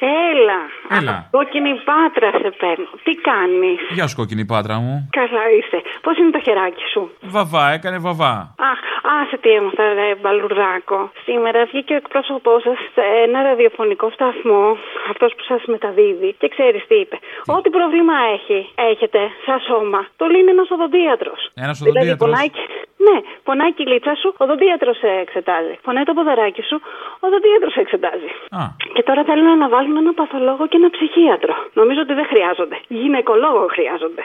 [0.00, 0.73] Έλα.
[0.98, 1.28] Έλα.
[1.30, 2.88] Κόκκινη πάτρα σε παίρνω.
[3.06, 5.08] Τι κάνεις; Γεια σου, κόκκινη πάτρα μου.
[5.20, 5.78] Καλά είσαι.
[6.04, 7.02] Πώς είναι το χεράκι σου;
[7.34, 8.34] Βαβά, έκανε βαβά.
[8.70, 8.78] Αχ,
[9.18, 11.10] άσε τι έμαθα, ρε μπαλουρδάκο.
[11.24, 14.76] Σήμερα βγήκε ο εκπρόσωπός σας σε ένα ραδιοφωνικό σταθμό,
[15.10, 17.16] αυτός που σας μεταδίδει, και ξέρεις τι είπε.
[17.56, 18.58] Ό,τι πρόβλημα έχει,
[18.90, 21.40] έχετε, σαν σώμα, το λύνει ένας οδοντίατρος.
[21.64, 22.22] Ένας Δηλαδή, οδοντίατρος.
[22.30, 22.68] πονάει, και-
[23.06, 23.16] ναι,
[23.46, 25.74] πονάει η κυλίτσα σου, ο οδοντίατρος σε εξετάζει.
[25.86, 26.76] Πονάει το ποδαράκι σου,
[27.20, 28.30] ο οδοντίατρος σε εξετάζει.
[28.60, 28.62] Α.
[28.94, 31.54] Και τώρα θέλουν να βάλουν ένα παθολόγο και ένα ψυχίατρο.
[31.80, 32.76] Νομίζω ότι δεν χρειάζονται.
[32.88, 34.22] Γυναικολόγο χρειάζονται.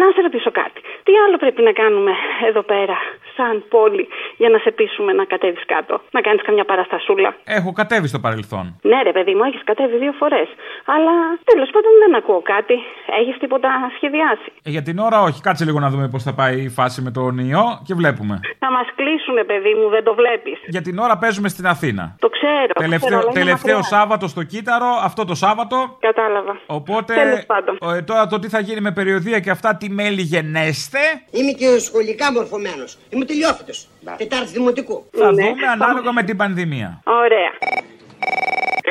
[0.00, 0.80] Να σε ρωτήσω κάτι.
[1.06, 2.12] Τι άλλο πρέπει να κάνουμε
[2.48, 2.96] εδώ πέρα,
[3.36, 8.08] σαν πόλη, για να σε πείσουμε να κατέβεις κάτω, να κάνεις καμιά παραστασούλα; Έχω κατέβει
[8.08, 8.64] στο παρελθόν.
[8.82, 10.48] Ναι, ρε παιδί μου, έχεις κατέβει δύο φορές.
[10.94, 11.14] Αλλά
[11.44, 12.76] τέλος πάντων δεν ακούω κάτι.
[13.20, 15.40] Έχεις τίποτα σχεδιάσει; Ε, για την ώρα όχι.
[15.40, 18.40] Κάτσε λίγο να δούμε πώς θα πάει η φάση με τον ιό και βλέπουμε.
[18.58, 20.58] Θα μας κλείσουνε, παιδί μου, δεν το βλέπεις.
[20.66, 22.16] Για την ώρα παίζουμε στην Αθήνα.
[22.18, 22.66] Το ξέρω.
[22.66, 23.96] το Τελευταίο, ξέρω, αλλά είναι τελευταίο μακριά.
[23.98, 25.96] Σάββατο στο Κύτταρο, αυτό το Σάββατο.
[26.00, 26.58] Κατάλαβα.
[26.66, 27.78] Οπότε Τέλος πάντων.
[27.96, 30.98] ε, τώρα το τι θα γίνει με περιοδία και αυτά, τι μέλη γενέστε.
[31.30, 32.98] Είμαι και σχολικά μορφωμένος.
[33.10, 33.88] Είμαι τελειόφυτος.
[34.16, 35.06] Τετάρτη δημοτικού.
[35.12, 37.02] Θα δούμε ανάλογα με την πανδημία.
[37.04, 37.50] Ωραία.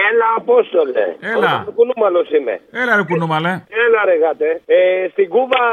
[0.06, 1.06] Έλα, Απόστολε.
[1.34, 1.54] Έλα.
[1.70, 2.56] Ο κουνούμαλος είμαι.
[2.82, 3.52] Έλα ρε κουνούμαλε.
[3.84, 4.50] Έλα, ρε γάτε.
[4.66, 5.64] Ε, στην Κούβα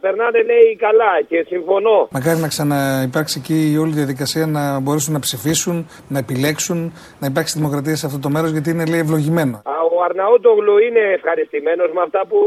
[0.00, 2.08] περνάνε, λέει, καλά και συμφωνώ.
[2.10, 5.76] Μακάρι να ξαναυπάρξει εκεί η όλη διαδικασία να μπορέσουν να ψηφίσουν,
[6.08, 6.78] να επιλέξουν,
[7.20, 9.56] να υπάρξει δημοκρατία σε αυτό το μέρος γιατί είναι λέει ευλογημένο.
[9.56, 12.38] Α, Ο Αρναούτογλου είναι ευχαριστημένος με αυτά που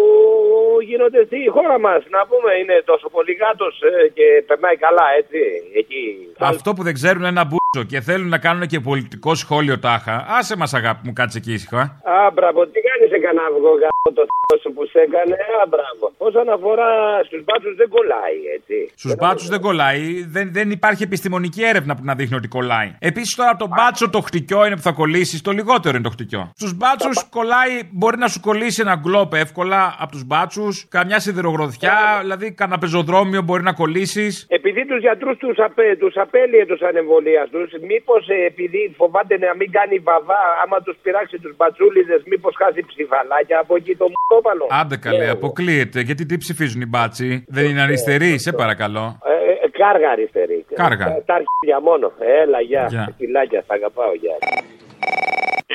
[0.89, 2.01] γίνονται στη χώρα μας.
[2.15, 5.39] Να πούμε, είναι τόσο πολύ γάτος ε, και περνάει καλά, έτσι,
[5.81, 6.03] εκεί.
[6.39, 10.15] Αυτό που δεν ξέρουν είναι ένα μπούτσο και θέλουν να κάνουν και πολιτικό σχόλιο τάχα.
[10.37, 11.81] Άσε μας αγάπη μου, κάτσε εκεί ήσυχα.
[12.15, 15.33] Α, μπράβο, τι κάνεις σε κανένα αυγό γάμο το θ**ο σου που σε έκανε.
[15.33, 16.13] Α, μπράβο.
[16.17, 16.89] Όσον αφορά
[17.23, 18.91] στους μπάτσους δεν κολλάει, έτσι.
[18.95, 20.25] Στους μπάτσους δεν κολλάει.
[20.27, 22.95] Δεν, δεν υπάρχει επιστημονική έρευνα που να δείχνει ότι κολλάει.
[22.99, 26.09] Επίσης τώρα από τον μπάτσο το χτυκιό είναι που θα κολλήσεις, το λιγότερο είναι το
[26.09, 26.51] χτυκιό.
[26.55, 32.17] Στους μπάτσους κολλάει, μπορεί να σου κολλήσει ένα γκλόπ εύκολα από τους μπάτσους, καμιά σιδηρογροθιά,
[32.21, 34.45] δηλαδή κανένα πεζοδρόμιο μπορεί να κολλήσεις.
[34.49, 39.71] Επειδή τους γιατρούς τους, απέ, τους απέλυε τους ανεμβολίαστους, μήπως ε, επειδή φοβάται να μην
[39.71, 44.65] κάνει βαβά, άμα τους πειράξει τους μπατσούλιδες, μήπως χάσει ψηφαλάκια από εκεί το μουτόπαλο.
[44.69, 45.99] Άντε καλέ, αποκλείεται.
[46.01, 49.19] Γιατί τι ψηφίζουν οι μπάτσοι; Δεν είναι αριστεροί, σε παρακαλώ.
[49.25, 50.65] Ε, ε, κάργα αριστερή.
[50.73, 51.05] Κάργα.
[51.05, 52.11] Τα, τα αρχίδια μόνο.
[52.41, 52.85] Έλα, γεια.
[52.89, 53.13] Γεια.
[53.17, 54.35] Φιλάκια, σ' αγαπάω, γεια.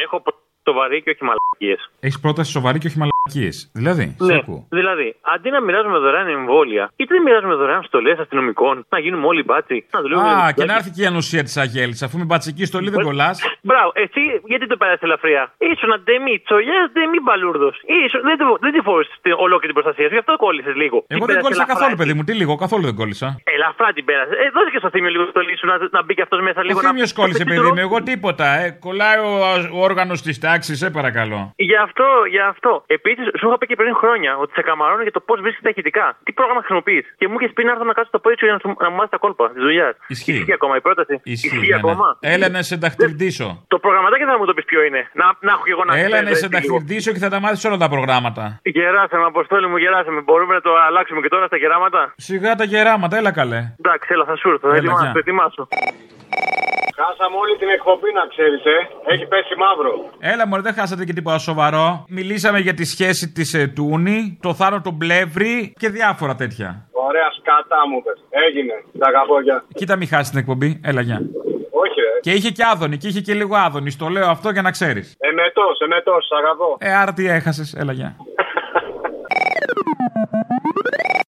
[0.04, 0.22] Έχω
[0.68, 1.80] σοβαρή και όχι μαλακίες.
[2.00, 3.19] Έχεις πρόταση σοβαρή και όχι μαλακίες.
[3.72, 4.66] Δηλαδή, σε Ναι, ακούω.
[4.70, 9.42] δηλαδή, αντί να μοιράζουμε δωρεάν εμβόλια, γιατί δεν μοιράζουμε δωρεάν στολές αστυνομικών, να γίνουμε όλοι
[9.42, 10.28] μπάτσι, να δουλεύουμε.
[10.28, 12.02] Α, με και να τους έρθει και η ανοσία της Αγέλης.
[12.02, 13.36] Αφού με μπατσική στολή δεν κολλάς.
[13.68, 17.74] Μπράβο, εσύ γιατί το πέρασε ελαφριά; Ήσουν αντεμή τσολιάς, αντεμή μπαλούρδος.
[18.28, 19.16] Δεν, τη- δεν τη φόρησες
[19.46, 20.96] ολόκληρη την προστασία σου, γι' αυτό κόλλησες λίγο.
[20.96, 22.00] Εγώ Την δεν πέρασε κόλλησα ελαφρά, καθόλου, έτσι.
[22.02, 22.22] παιδί μου.
[22.28, 23.28] Τι λίγο, καθόλου δεν κόλλησα.
[23.56, 24.32] Ελαφρά την πέρασε.
[24.42, 26.78] Ε, δώσε και στο θύμιο λίγο στολή σου να, να μπει και αυτός μέσα λίγο.
[26.78, 27.16] Ο Θήμιο να...
[27.20, 27.84] κόλλησε, να παιδί πετύχει μου.
[27.86, 28.46] Εγώ τίποτα.
[28.64, 28.66] Ε.
[28.86, 29.32] Κολλάει ο,
[29.76, 31.40] ο όργανος της τάξης, σε παρακαλώ.
[31.70, 32.72] Γι' αυτό, γι' αυτό.
[32.86, 35.70] Επίσης, σου είχα πει και πριν χρόνια ότι σε καμαρώνω για το πώς βρίσκεις τα
[35.74, 36.06] ηχητικά.
[36.24, 38.54] Τι πρόγραμμα χρησιμοποιείς; Και μου είχες πει να έρθω να κάτσω το πόδι σου για
[38.56, 39.94] να, σου- να μου μάθεις τα κόλπα της δουλειάς.
[40.14, 40.44] Ισχύει.
[40.58, 41.80] ακόμα η πρόταση; Ισχύει, Ισχύει ναι, ναι.
[41.82, 43.48] ακόμα; Έλα να σε ενταχτυρδίσω.
[43.74, 45.00] Το προγραμματάκι θα μου το πεις ποιο είναι.
[45.20, 46.56] Να, να έχω και εγώ να Έλα ξέρω, να σε έτσι, λίγο.
[46.76, 48.44] ενταχτυρδίσω και θα τα μάθεις όλα τα προγράμματα.
[48.62, 50.20] Γεράσαμε, αποστόλη μου, γεράσαμε.
[50.20, 53.60] Μπορούμε να το αλλάξουμε και τώρα στα γεράματα; Σιγά τα γεράματα, έλα καλέ.
[53.82, 54.68] Εντάξει, έλα, θα σου έρθω.
[54.68, 55.12] Έλα, Έτοιμα, γεια.
[55.12, 55.68] το ετοιμάσω.
[57.00, 58.78] Χάσαμε όλη την εκπομπή να ξέρεις, ε.
[59.12, 59.92] Έχει πέσει μαύρο.
[60.32, 62.04] Έλα μωρέ, δεν χάσατε και τίποτα σοβαρό.
[62.08, 66.68] Μιλήσαμε για τη σχέση της ε, Τούνη, το θάρρο του Μπλεύρη και διάφορα τέτοια.
[67.08, 68.18] Ωραία σκατά μου πες.
[68.46, 68.74] Έγινε.
[68.98, 69.64] Τα αγαπώ, γεια.
[69.74, 70.80] Κοίτα, μην χάσεις την εκπομπή.
[70.84, 71.18] Έλα, γεια.
[71.82, 72.20] Όχι, ρε.
[72.20, 73.90] Και είχε και άδωνη, και είχε και λίγο άδωνη.
[73.90, 75.16] Στο λέω αυτό για να ξέρεις.
[75.18, 76.76] Εμετός, εμετός, σ' αγαπώ.
[76.78, 77.74] Ε, άρα τι έχασες.
[77.74, 78.16] Έλα, γεια.